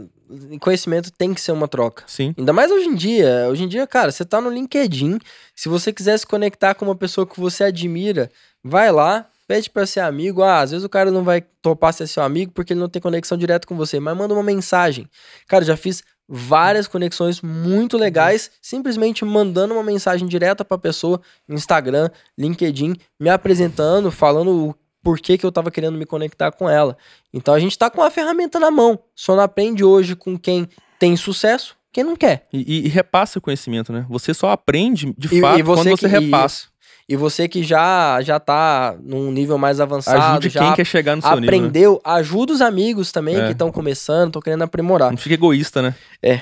conhecimento 0.59 1.11
tem 1.11 1.33
que 1.33 1.41
ser 1.41 1.51
uma 1.51 1.67
troca. 1.67 2.03
Sim. 2.07 2.33
Ainda 2.37 2.53
mais 2.53 2.71
hoje 2.71 2.87
em 2.87 2.95
dia. 2.95 3.47
Hoje 3.49 3.63
em 3.63 3.67
dia, 3.67 3.85
cara, 3.87 4.11
você 4.11 4.25
tá 4.25 4.39
no 4.39 4.49
LinkedIn. 4.49 5.19
Se 5.55 5.69
você 5.69 5.91
quiser 5.91 6.17
se 6.17 6.25
conectar 6.25 6.75
com 6.75 6.85
uma 6.85 6.95
pessoa 6.95 7.25
que 7.25 7.39
você 7.39 7.65
admira, 7.65 8.31
vai 8.63 8.91
lá, 8.91 9.29
pede 9.47 9.69
pra 9.69 9.85
ser 9.85 10.01
amigo. 10.01 10.43
Ah, 10.43 10.61
às 10.61 10.71
vezes 10.71 10.85
o 10.85 10.89
cara 10.89 11.11
não 11.11 11.23
vai 11.23 11.41
topar 11.61 11.93
ser 11.93 12.07
seu 12.07 12.23
amigo 12.23 12.51
porque 12.51 12.73
ele 12.73 12.79
não 12.79 12.89
tem 12.89 13.01
conexão 13.01 13.37
direta 13.37 13.67
com 13.67 13.75
você, 13.75 13.99
mas 13.99 14.17
manda 14.17 14.33
uma 14.33 14.43
mensagem. 14.43 15.07
Cara, 15.47 15.63
já 15.63 15.77
fiz 15.77 16.03
várias 16.27 16.87
conexões 16.87 17.41
muito 17.41 17.97
legais, 17.97 18.49
simplesmente 18.61 19.23
mandando 19.23 19.75
uma 19.75 19.83
mensagem 19.83 20.27
direta 20.27 20.65
pra 20.65 20.77
pessoa 20.77 21.21
no 21.47 21.55
Instagram, 21.55 22.09
LinkedIn, 22.37 22.95
me 23.19 23.29
apresentando, 23.29 24.11
falando 24.11 24.69
o 24.69 24.75
porquê 25.05 25.37
que 25.37 25.45
eu 25.45 25.51
tava 25.51 25.69
querendo 25.69 25.99
me 25.99 26.05
conectar 26.05 26.51
com 26.51 26.67
ela. 26.67 26.97
Então 27.31 27.53
a 27.53 27.59
gente 27.59 27.77
tá 27.77 27.91
com 27.91 28.01
a 28.01 28.09
ferramenta 28.09 28.59
na 28.59 28.71
mão. 28.71 28.97
Só 29.15 29.35
não 29.35 29.43
aprende 29.43 29.83
hoje 29.83 30.15
com 30.15 30.35
quem 30.37 30.67
tem 30.97 31.15
sucesso, 31.15 31.75
quem 31.93 32.03
não 32.03 32.15
quer. 32.15 32.47
E, 32.51 32.87
e- 32.87 32.89
repassa 32.89 33.37
o 33.37 33.41
conhecimento, 33.41 33.93
né? 33.93 34.03
Você 34.09 34.33
só 34.33 34.49
aprende 34.49 35.13
de 35.15 35.27
E- 35.37 35.39
fato 35.39 35.59
e 35.59 35.61
você 35.61 35.83
quando 35.91 35.99
você 35.99 36.09
que- 36.09 36.17
repassa. 36.19 36.67
E 37.07 37.15
você 37.15 37.47
que 37.47 37.61
já 37.63 38.19
já 38.23 38.39
tá 38.39 38.97
num 38.99 39.31
nível 39.31 39.59
mais 39.59 39.79
avançado, 39.79 40.17
Ajude 40.39 40.49
já 40.49 40.59
quem 40.61 40.73
quer 40.73 40.85
chegar 40.85 41.15
no 41.15 41.21
seu 41.21 41.29
nível. 41.39 41.51
né? 41.51 41.57
aprendeu, 41.57 42.01
ajuda 42.03 42.51
os 42.53 42.61
amigos 42.61 43.11
também 43.11 43.35
É. 43.39 43.45
que 43.45 43.51
estão 43.51 43.71
começando, 43.71 44.29
estão 44.29 44.41
querendo 44.41 44.63
aprimorar. 44.63 45.11
Não 45.11 45.17
fica 45.19 45.35
egoísta, 45.35 45.83
né? 45.83 45.93
E 46.23 46.29
Tem 46.29 46.41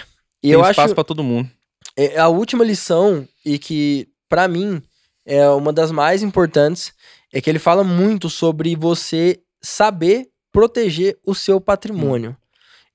eu 0.52 0.62
espaço 0.62 0.82
acho 0.82 0.96
pra 0.96 1.04
todo 1.04 1.22
mundo. 1.22 1.50
é 1.98 2.18
a 2.18 2.30
última 2.30 2.64
lição 2.64 3.28
e 3.46 3.60
que 3.60 4.08
pra 4.30 4.48
mim 4.48 4.82
é 5.26 5.50
uma 5.50 5.74
das 5.74 5.92
mais 5.92 6.24
importantes 6.24 6.94
é 7.34 7.42
que 7.42 7.50
ele 7.50 7.60
fala 7.60 7.84
muito 7.84 8.30
sobre 8.30 8.76
você 8.76 9.42
saber 9.62 10.28
proteger 10.52 11.18
o 11.26 11.34
seu 11.34 11.60
patrimônio. 11.60 12.38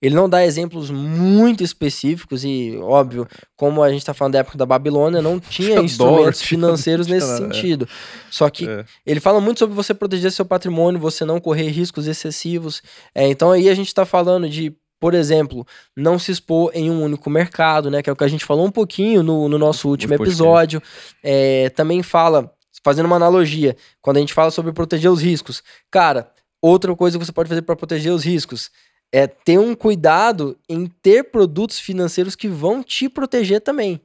Ele 0.01 0.15
não 0.15 0.29
dá 0.29 0.45
exemplos 0.47 0.93
muito 0.93 1.65
específicos 1.65 2.45
e, 2.45 2.79
óbvio, 2.81 3.27
como 3.57 3.83
a 3.83 3.91
gente 3.91 3.99
está 3.99 4.15
falando 4.15 4.35
da 4.35 4.39
época 4.39 4.57
da 4.57 4.65
Babilônia, 4.65 5.21
não 5.21 5.41
tinha 5.51 5.81
instrumentos 5.81 6.41
financeiros 6.41 7.09
nesse 7.09 7.33
é. 7.33 7.37
sentido. 7.37 7.89
Só 8.31 8.49
que 8.49 8.69
É. 8.69 8.85
ele 9.05 9.19
fala 9.19 9.41
muito 9.41 9.59
sobre 9.59 9.75
você 9.75 9.93
proteger 9.93 10.31
seu 10.31 10.45
patrimônio, 10.45 11.01
você 11.01 11.25
não 11.25 11.41
correr 11.41 11.69
riscos 11.71 12.07
excessivos. 12.07 12.81
É, 13.13 13.27
então 13.27 13.51
aí 13.51 13.69
a 13.69 13.75
gente 13.75 13.89
está 13.89 14.07
falando 14.07 14.49
de, 14.49 14.73
por 15.01 15.15
exemplo, 15.15 15.67
não 15.97 16.17
se 16.17 16.31
expor 16.31 16.71
em 16.75 16.89
um 16.89 17.03
único 17.03 17.29
mercado, 17.29 17.91
né? 17.91 18.01
Que 18.01 18.09
é 18.09 18.13
o 18.13 18.17
que 18.17 18.25
a 18.25 18.29
gente 18.29 18.45
falou 18.45 18.65
um 18.67 18.71
pouquinho 18.71 19.25
no, 19.25 19.49
no 19.49 19.59
nosso 19.59 19.89
último 19.89 20.15
episódio. 20.15 20.81
É, 21.25 21.71
também 21.71 22.05
fala, 22.05 22.49
fazendo 22.85 23.07
uma 23.07 23.17
analogia, 23.17 23.77
quando 24.01 24.19
a 24.19 24.21
gente 24.21 24.35
fala 24.35 24.51
sobre 24.51 24.73
proteger 24.73 25.11
os 25.11 25.21
riscos. 25.21 25.63
Cara, 25.91 26.31
outra 26.61 26.95
coisa 26.95 27.19
que 27.19 27.25
você 27.25 27.33
pode 27.33 27.49
fazer 27.49 27.63
para 27.63 27.77
proteger 27.77 28.13
os 28.13 28.25
riscos 28.25 28.71
é 29.13 29.27
ter 29.27 29.59
um 29.59 29.75
cuidado 29.75 30.59
em 30.69 30.87
ter 30.87 31.25
produtos 31.25 31.79
financeiros 31.79 32.37
que 32.37 32.49
vão 32.49 32.83
te 32.83 33.09
proteger 33.09 33.61
também. 33.61 34.01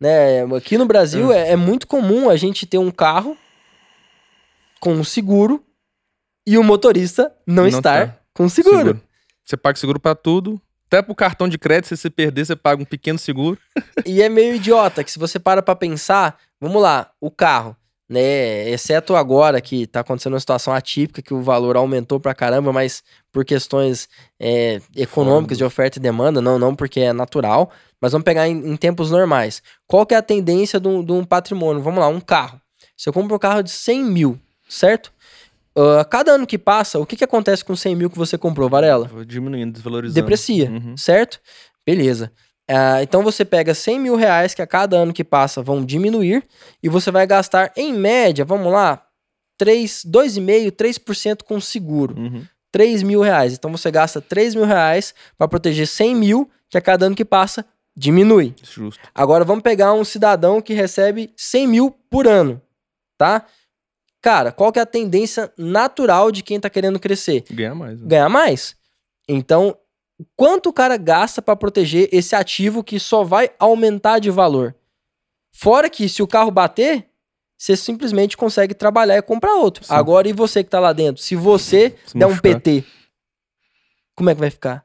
Né? 0.00 0.42
Aqui 0.56 0.78
no 0.78 0.86
Brasil 0.86 1.32
é, 1.32 1.50
é 1.50 1.56
muito 1.56 1.86
comum 1.86 2.30
a 2.30 2.36
gente 2.36 2.66
ter 2.66 2.78
um 2.78 2.90
carro 2.90 3.36
com 4.80 4.92
um 4.92 5.04
seguro 5.04 5.64
e 6.46 6.56
o 6.56 6.62
motorista 6.62 7.34
não, 7.46 7.64
Não 7.64 7.68
estar 7.68 8.06
tá. 8.06 8.18
com 8.32 8.48
seguro. 8.48 9.00
Você 9.44 9.56
paga 9.56 9.78
seguro 9.78 10.00
pra 10.00 10.14
tudo. 10.14 10.60
Até 10.86 11.02
pro 11.02 11.14
cartão 11.14 11.46
de 11.46 11.58
crédito, 11.58 11.88
se 11.88 11.96
você 11.98 12.08
perder, 12.08 12.46
você 12.46 12.56
paga 12.56 12.80
um 12.80 12.86
pequeno 12.86 13.18
seguro. 13.18 13.58
E 14.06 14.22
é 14.22 14.28
meio 14.30 14.54
idiota 14.54 15.04
que 15.04 15.10
se 15.10 15.18
você 15.18 15.38
para 15.38 15.62
pra 15.62 15.76
pensar, 15.76 16.38
vamos 16.58 16.80
lá, 16.80 17.10
o 17.20 17.30
carro, 17.30 17.76
né, 18.08 18.70
exceto 18.70 19.14
agora 19.14 19.60
que 19.60 19.86
tá 19.86 20.00
acontecendo 20.00 20.32
uma 20.32 20.40
situação 20.40 20.72
atípica 20.72 21.20
que 21.20 21.34
o 21.34 21.42
valor 21.42 21.76
aumentou 21.76 22.18
pra 22.18 22.34
caramba, 22.34 22.72
mas 22.72 23.02
por 23.30 23.44
questões 23.44 24.08
é, 24.40 24.80
econômicas 24.96 25.58
de 25.58 25.64
oferta 25.64 25.98
e 25.98 26.02
demanda, 26.02 26.40
não, 26.40 26.58
não 26.58 26.74
porque 26.74 27.00
é 27.00 27.12
natural, 27.12 27.70
mas 28.00 28.12
vamos 28.12 28.24
pegar 28.24 28.48
em, 28.48 28.52
em 28.72 28.76
tempos 28.76 29.10
normais. 29.10 29.62
Qual 29.86 30.06
que 30.06 30.14
é 30.14 30.16
a 30.16 30.22
tendência 30.22 30.80
de 30.80 30.88
um, 30.88 31.24
patrimônio? 31.24 31.82
Vamos 31.82 32.00
lá, 32.00 32.08
um 32.08 32.20
carro. 32.20 32.60
Você 32.96 33.12
compra 33.12 33.36
um 33.36 33.38
carro 33.38 33.62
de 33.62 33.70
100 33.70 34.04
mil, 34.04 34.40
certo? 34.68 35.12
Ah, 35.76 36.04
cada 36.04 36.32
ano 36.32 36.46
que 36.46 36.58
passa, 36.58 36.98
o 36.98 37.06
que, 37.06 37.14
que 37.16 37.22
acontece 37.24 37.64
com 37.64 37.76
100 37.76 37.94
mil 37.94 38.10
que 38.10 38.18
você 38.18 38.36
comprou, 38.38 38.68
Varela? 38.68 39.08
Diminuindo, 39.26 39.72
desvalorizando. 39.72 40.14
deprecia, 40.20 40.70
Uhum. 40.70 40.96
certo? 40.96 41.38
Beleza. 41.86 42.32
Ah, 42.68 43.02
então 43.02 43.22
você 43.22 43.44
pega 43.44 43.74
100 43.74 43.98
mil 43.98 44.14
reais 44.16 44.54
que 44.54 44.60
a 44.60 44.66
cada 44.66 44.96
ano 44.96 45.12
que 45.12 45.24
passa 45.24 45.62
vão 45.62 45.84
diminuir 45.84 46.44
e 46.82 46.88
você 46.88 47.10
vai 47.10 47.26
gastar, 47.26 47.72
em 47.74 47.94
média, 47.94 48.44
vamos 48.44 48.70
lá, 48.70 49.06
3, 49.56 50.04
2,5%, 50.06 50.70
3% 50.72 51.42
com 51.42 51.60
seguro. 51.60 52.14
Uhum. 52.16 52.44
3 52.70 53.02
mil 53.02 53.22
reais. 53.22 53.54
Então 53.54 53.72
você 53.72 53.90
gasta 53.90 54.20
3 54.20 54.54
mil 54.54 54.66
reais 54.66 55.14
para 55.36 55.48
proteger 55.48 55.86
100 55.86 56.14
mil 56.14 56.50
que 56.68 56.76
a 56.76 56.80
cada 56.80 57.06
ano 57.06 57.16
que 57.16 57.24
passa 57.24 57.64
diminui. 57.96 58.54
Justo. 58.62 59.00
Agora 59.14 59.44
vamos 59.44 59.62
pegar 59.62 59.92
um 59.92 60.04
cidadão 60.04 60.60
que 60.60 60.74
recebe 60.74 61.32
100 61.36 61.66
mil 61.66 61.90
por 62.10 62.28
ano, 62.28 62.60
tá? 63.16 63.44
Cara, 64.20 64.52
qual 64.52 64.72
que 64.72 64.78
é 64.78 64.82
a 64.82 64.86
tendência 64.86 65.52
natural 65.56 66.30
de 66.30 66.42
quem 66.42 66.60
tá 66.60 66.68
querendo 66.68 67.00
crescer? 67.00 67.44
Ganhar 67.50 67.74
mais. 67.74 68.00
né? 68.00 68.06
ganhar 68.06 68.28
mais. 68.28 68.76
Então, 69.28 69.76
quanto 70.36 70.68
o 70.68 70.72
cara 70.72 70.96
gasta 70.96 71.40
para 71.40 71.56
proteger 71.56 72.08
esse 72.12 72.34
ativo 72.34 72.82
que 72.82 72.98
só 72.98 73.24
vai 73.24 73.50
aumentar 73.58 74.18
de 74.18 74.30
valor? 74.30 74.74
Fora 75.52 75.90
que 75.90 76.08
se 76.08 76.22
o 76.22 76.26
carro 76.26 76.50
bater, 76.50 77.08
você 77.56 77.76
simplesmente 77.76 78.36
consegue 78.36 78.74
trabalhar 78.74 79.16
e 79.16 79.22
comprar 79.22 79.54
outro. 79.54 79.84
Sim. 79.84 79.92
Agora, 79.92 80.28
e 80.28 80.32
você 80.32 80.62
que 80.62 80.70
tá 80.70 80.78
lá 80.78 80.92
dentro? 80.92 81.22
Se 81.22 81.34
você 81.34 81.96
Se 82.06 82.16
der 82.16 82.26
um 82.26 82.30
machucar. 82.30 82.60
PT, 82.60 82.84
como 84.14 84.30
é 84.30 84.34
que 84.34 84.40
vai 84.40 84.50
ficar? 84.50 84.84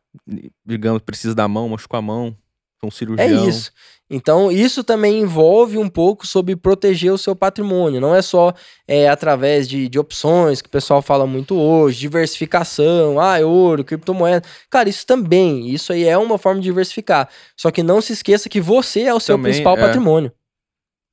Digamos, 0.65 1.01
precisa 1.01 1.35
da 1.35 1.47
mão, 1.47 1.69
machucou 1.69 1.97
a 1.97 2.01
mão. 2.01 2.37
Um 2.85 2.89
É 2.89 2.91
cirurgião. 2.91 3.49
isso. 3.49 3.71
Então, 4.09 4.51
isso 4.51 4.83
também 4.83 5.21
envolve 5.21 5.77
um 5.77 5.89
pouco 5.89 6.27
sobre 6.27 6.55
proteger 6.55 7.11
o 7.11 7.17
seu 7.17 7.35
patrimônio. 7.35 7.99
Não 7.99 8.13
é 8.13 8.21
só 8.21 8.53
é, 8.87 9.09
através 9.09 9.67
de, 9.67 9.89
de 9.89 9.97
opções 9.97 10.61
que 10.61 10.67
o 10.67 10.71
pessoal 10.71 11.01
fala 11.01 11.25
muito 11.25 11.55
hoje, 11.55 11.99
diversificação, 12.01 13.19
ah, 13.19 13.39
é 13.39 13.45
ouro, 13.45 13.83
criptomoeda. 13.83 14.47
Cara, 14.69 14.87
isso 14.87 15.05
também, 15.07 15.67
isso 15.69 15.91
aí 15.93 16.03
é 16.03 16.17
uma 16.17 16.37
forma 16.37 16.59
de 16.59 16.65
diversificar. 16.65 17.27
Só 17.57 17.71
que 17.71 17.81
não 17.81 18.01
se 18.01 18.13
esqueça 18.13 18.49
que 18.49 18.61
você 18.61 19.01
é 19.01 19.13
o 19.13 19.19
seu 19.19 19.35
Também, 19.35 19.51
principal 19.51 19.77
é. 19.77 19.81
patrimônio. 19.81 20.31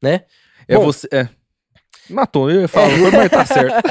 Né? 0.02 0.24
É 0.68 0.76
Bom. 0.76 0.84
você. 0.84 1.08
É. 1.12 1.28
Matou, 2.10 2.50
eu 2.50 2.62
ia 2.62 2.68
falar, 2.68 2.88
mas 3.12 3.30
tá 3.30 3.46
certo. 3.46 3.82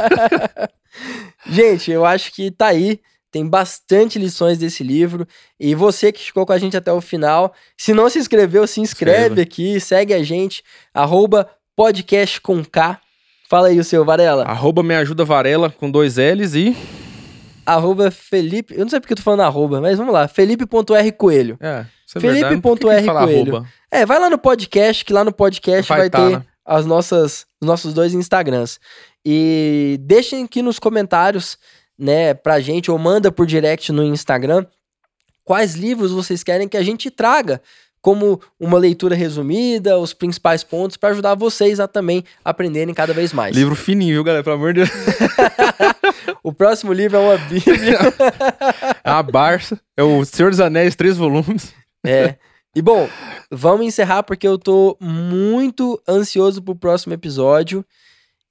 Gente, 1.48 1.90
eu 1.90 2.06
acho 2.06 2.32
que 2.34 2.52
tá 2.52 2.68
aí. 2.68 3.00
Tem 3.32 3.48
bastante 3.48 4.18
lições 4.18 4.58
desse 4.58 4.84
livro. 4.84 5.28
E 5.60 5.76
você 5.76 6.12
que 6.12 6.24
ficou 6.24 6.46
com 6.46 6.54
a 6.54 6.58
gente 6.58 6.76
até 6.76 6.92
o 6.92 7.02
final, 7.02 7.54
se 7.78 7.94
não 7.94 8.10
se 8.10 8.18
inscreveu, 8.20 8.66
se 8.66 8.82
inscreve 8.82 9.42
Inscreva. 9.42 9.42
aqui, 9.42 9.80
segue 9.80 10.14
a 10.14 10.24
gente, 10.24 10.64
arroba 10.94 11.50
podcast 11.76 12.42
com 12.42 12.64
K. 12.64 13.00
Fala 13.50 13.68
aí 13.70 13.80
o 13.80 13.84
seu, 13.84 14.04
Varela. 14.06 14.44
Arroba 14.44 14.84
me 14.84 14.96
ajuda 14.96 15.24
Varela 15.26 15.70
com 15.70 15.90
dois 15.90 16.18
L's 16.18 16.54
e. 16.56 16.76
Arroba 17.66 18.10
Felipe. 18.10 18.74
Eu 18.74 18.82
não 18.82 18.90
sei 18.90 19.00
porque 19.00 19.14
eu 19.14 19.18
tô 19.18 19.24
falando 19.24 19.42
arroba, 19.42 19.80
mas 19.80 19.98
vamos 19.98 20.14
lá. 20.14 20.28
Felipe.r 20.28 21.12
Coelho. 21.12 21.58
É, 21.60 21.68
é 21.68 21.86
Felipe 22.20 22.28
verdade. 22.34 22.42
Por 22.44 22.50
que 22.50 22.56
que 22.56 22.62
ponto 22.62 22.92
R 22.92 23.06
fala 23.06 23.22
Coelho. 23.22 23.56
arroba? 23.56 23.70
É, 23.92 24.06
vai 24.06 24.20
lá 24.20 24.30
no 24.30 24.38
podcast, 24.38 25.06
que 25.06 25.14
lá 25.14 25.24
no 25.24 25.32
podcast 25.32 25.88
vai, 25.88 26.00
Vai 26.00 26.10
tá, 26.10 26.18
ter 26.28 26.38
né? 26.38 26.44
as 26.66 26.86
nossas, 26.86 27.46
os 27.62 27.68
nossos 27.68 27.94
dois 27.94 28.14
Instagrams. 28.14 28.80
E 29.26 29.98
deixem 30.02 30.44
aqui 30.44 30.62
nos 30.62 30.80
comentários, 30.80 31.58
né, 32.00 32.34
pra 32.34 32.60
gente, 32.60 32.90
ou 32.90 32.98
manda 32.98 33.32
por 33.32 33.46
direct 33.46 33.92
no 33.92 34.04
Instagram, 34.04 34.66
quais 35.44 35.76
livros 35.76 36.12
vocês 36.12 36.44
querem 36.44 36.68
que 36.68 36.78
a 36.78 36.84
gente 36.84 37.12
traga 37.12 37.62
como 38.02 38.42
uma 38.58 38.78
leitura 38.78 39.14
resumida, 39.14 39.98
os 39.98 40.14
principais 40.14 40.64
pontos, 40.64 40.96
pra 40.96 41.10
ajudar 41.10 41.36
vocês 41.36 41.80
a 41.80 41.88
também 41.88 42.24
aprenderem 42.46 42.94
cada 42.94 43.14
vez 43.14 43.34
mais. 43.34 43.54
Livro 43.54 43.76
fininho, 43.76 44.14
viu, 44.14 44.24
galera? 44.24 44.44
Pelo 44.44 44.56
amor 44.56 44.74
de 44.74 44.86
Deus. 44.86 44.90
O 46.42 46.54
próximo 46.54 46.94
livro 46.94 47.18
é 47.18 47.20
uma 47.20 47.38
bíblia. 47.38 48.00
É 49.04 49.10
a 49.10 49.22
Barça. 49.22 49.80
É 49.98 50.04
o 50.04 50.24
Senhor 50.24 50.50
dos 50.50 50.60
Anéis, 50.60 50.96
três 50.96 51.18
volumes. 51.18 51.74
É. 52.06 52.36
E 52.76 52.82
bom, 52.82 53.10
vamos 53.52 53.86
encerrar 53.86 54.24
porque 54.24 54.48
eu 54.48 54.58
tô 54.58 54.96
muito 55.00 56.02
ansioso 56.08 56.62
pro 56.62 56.76
próximo 56.76 57.14
episódio. 57.14 57.84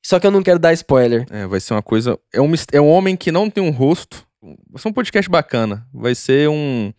Só 0.09 0.19
que 0.19 0.27
eu 0.27 0.31
não 0.31 0.43
quero 0.43 0.59
dar 0.59 0.73
spoiler. 0.73 1.27
É, 1.31 1.47
vai 1.47 1.61
ser 1.61 1.75
uma 1.75 1.83
coisa. 1.83 2.19
É 2.33 2.41
um, 2.41 2.51
é 2.73 2.81
um 2.81 2.89
homem 2.89 3.15
que 3.15 3.31
não 3.31 3.51
tem 3.51 3.63
um 3.63 3.69
rosto. 3.69 4.25
Vai 4.71 4.81
ser 4.81 4.89
um 4.89 4.93
podcast 4.93 5.31
bacana. 5.31 5.87
Vai 5.93 6.15
ser 6.15 6.49
um. 6.49 6.91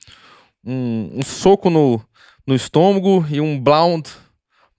Um, 0.63 1.13
um 1.15 1.21
soco 1.23 1.71
no, 1.71 1.99
no 2.45 2.53
estômago 2.53 3.25
e 3.31 3.41
um 3.41 3.59
blound 3.59 4.07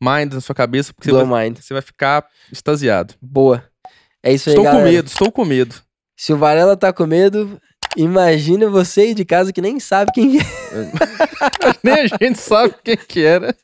mind 0.00 0.34
na 0.34 0.40
sua 0.40 0.54
cabeça, 0.54 0.92
porque 0.94 1.10
você 1.10 1.24
vai, 1.24 1.50
você 1.50 1.72
vai 1.74 1.82
ficar 1.82 2.24
extasiado. 2.52 3.14
Boa. 3.20 3.64
É 4.22 4.32
isso 4.32 4.48
aí, 4.48 4.54
Estou 4.54 4.64
com 4.64 4.70
galera. 4.76 4.92
medo, 4.92 5.06
estou 5.08 5.32
com 5.32 5.44
medo. 5.44 5.74
Se 6.16 6.32
o 6.32 6.36
Varela 6.36 6.76
tá 6.76 6.92
com 6.92 7.06
medo, 7.06 7.60
imagina 7.96 8.68
você 8.68 9.00
aí 9.00 9.14
de 9.14 9.24
casa 9.24 9.52
que 9.52 9.60
nem 9.60 9.80
sabe 9.80 10.12
quem 10.12 10.38
é. 10.38 10.42
Nem 11.82 11.94
a 11.94 12.06
gente 12.06 12.38
sabe 12.38 12.74
quem 12.84 12.96
que 12.96 13.24
era. 13.24 13.56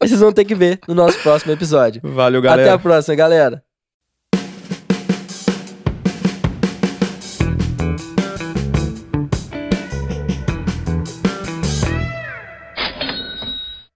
Vocês 0.00 0.18
vão 0.18 0.32
ter 0.32 0.44
que 0.44 0.56
ver 0.56 0.80
no 0.88 0.94
nosso 0.94 1.20
próximo 1.20 1.52
episódio. 1.52 2.00
Valeu, 2.02 2.40
Até 2.40 2.48
galera. 2.48 2.74
a 2.74 2.78
próxima, 2.78 3.14
galera. 3.14 3.62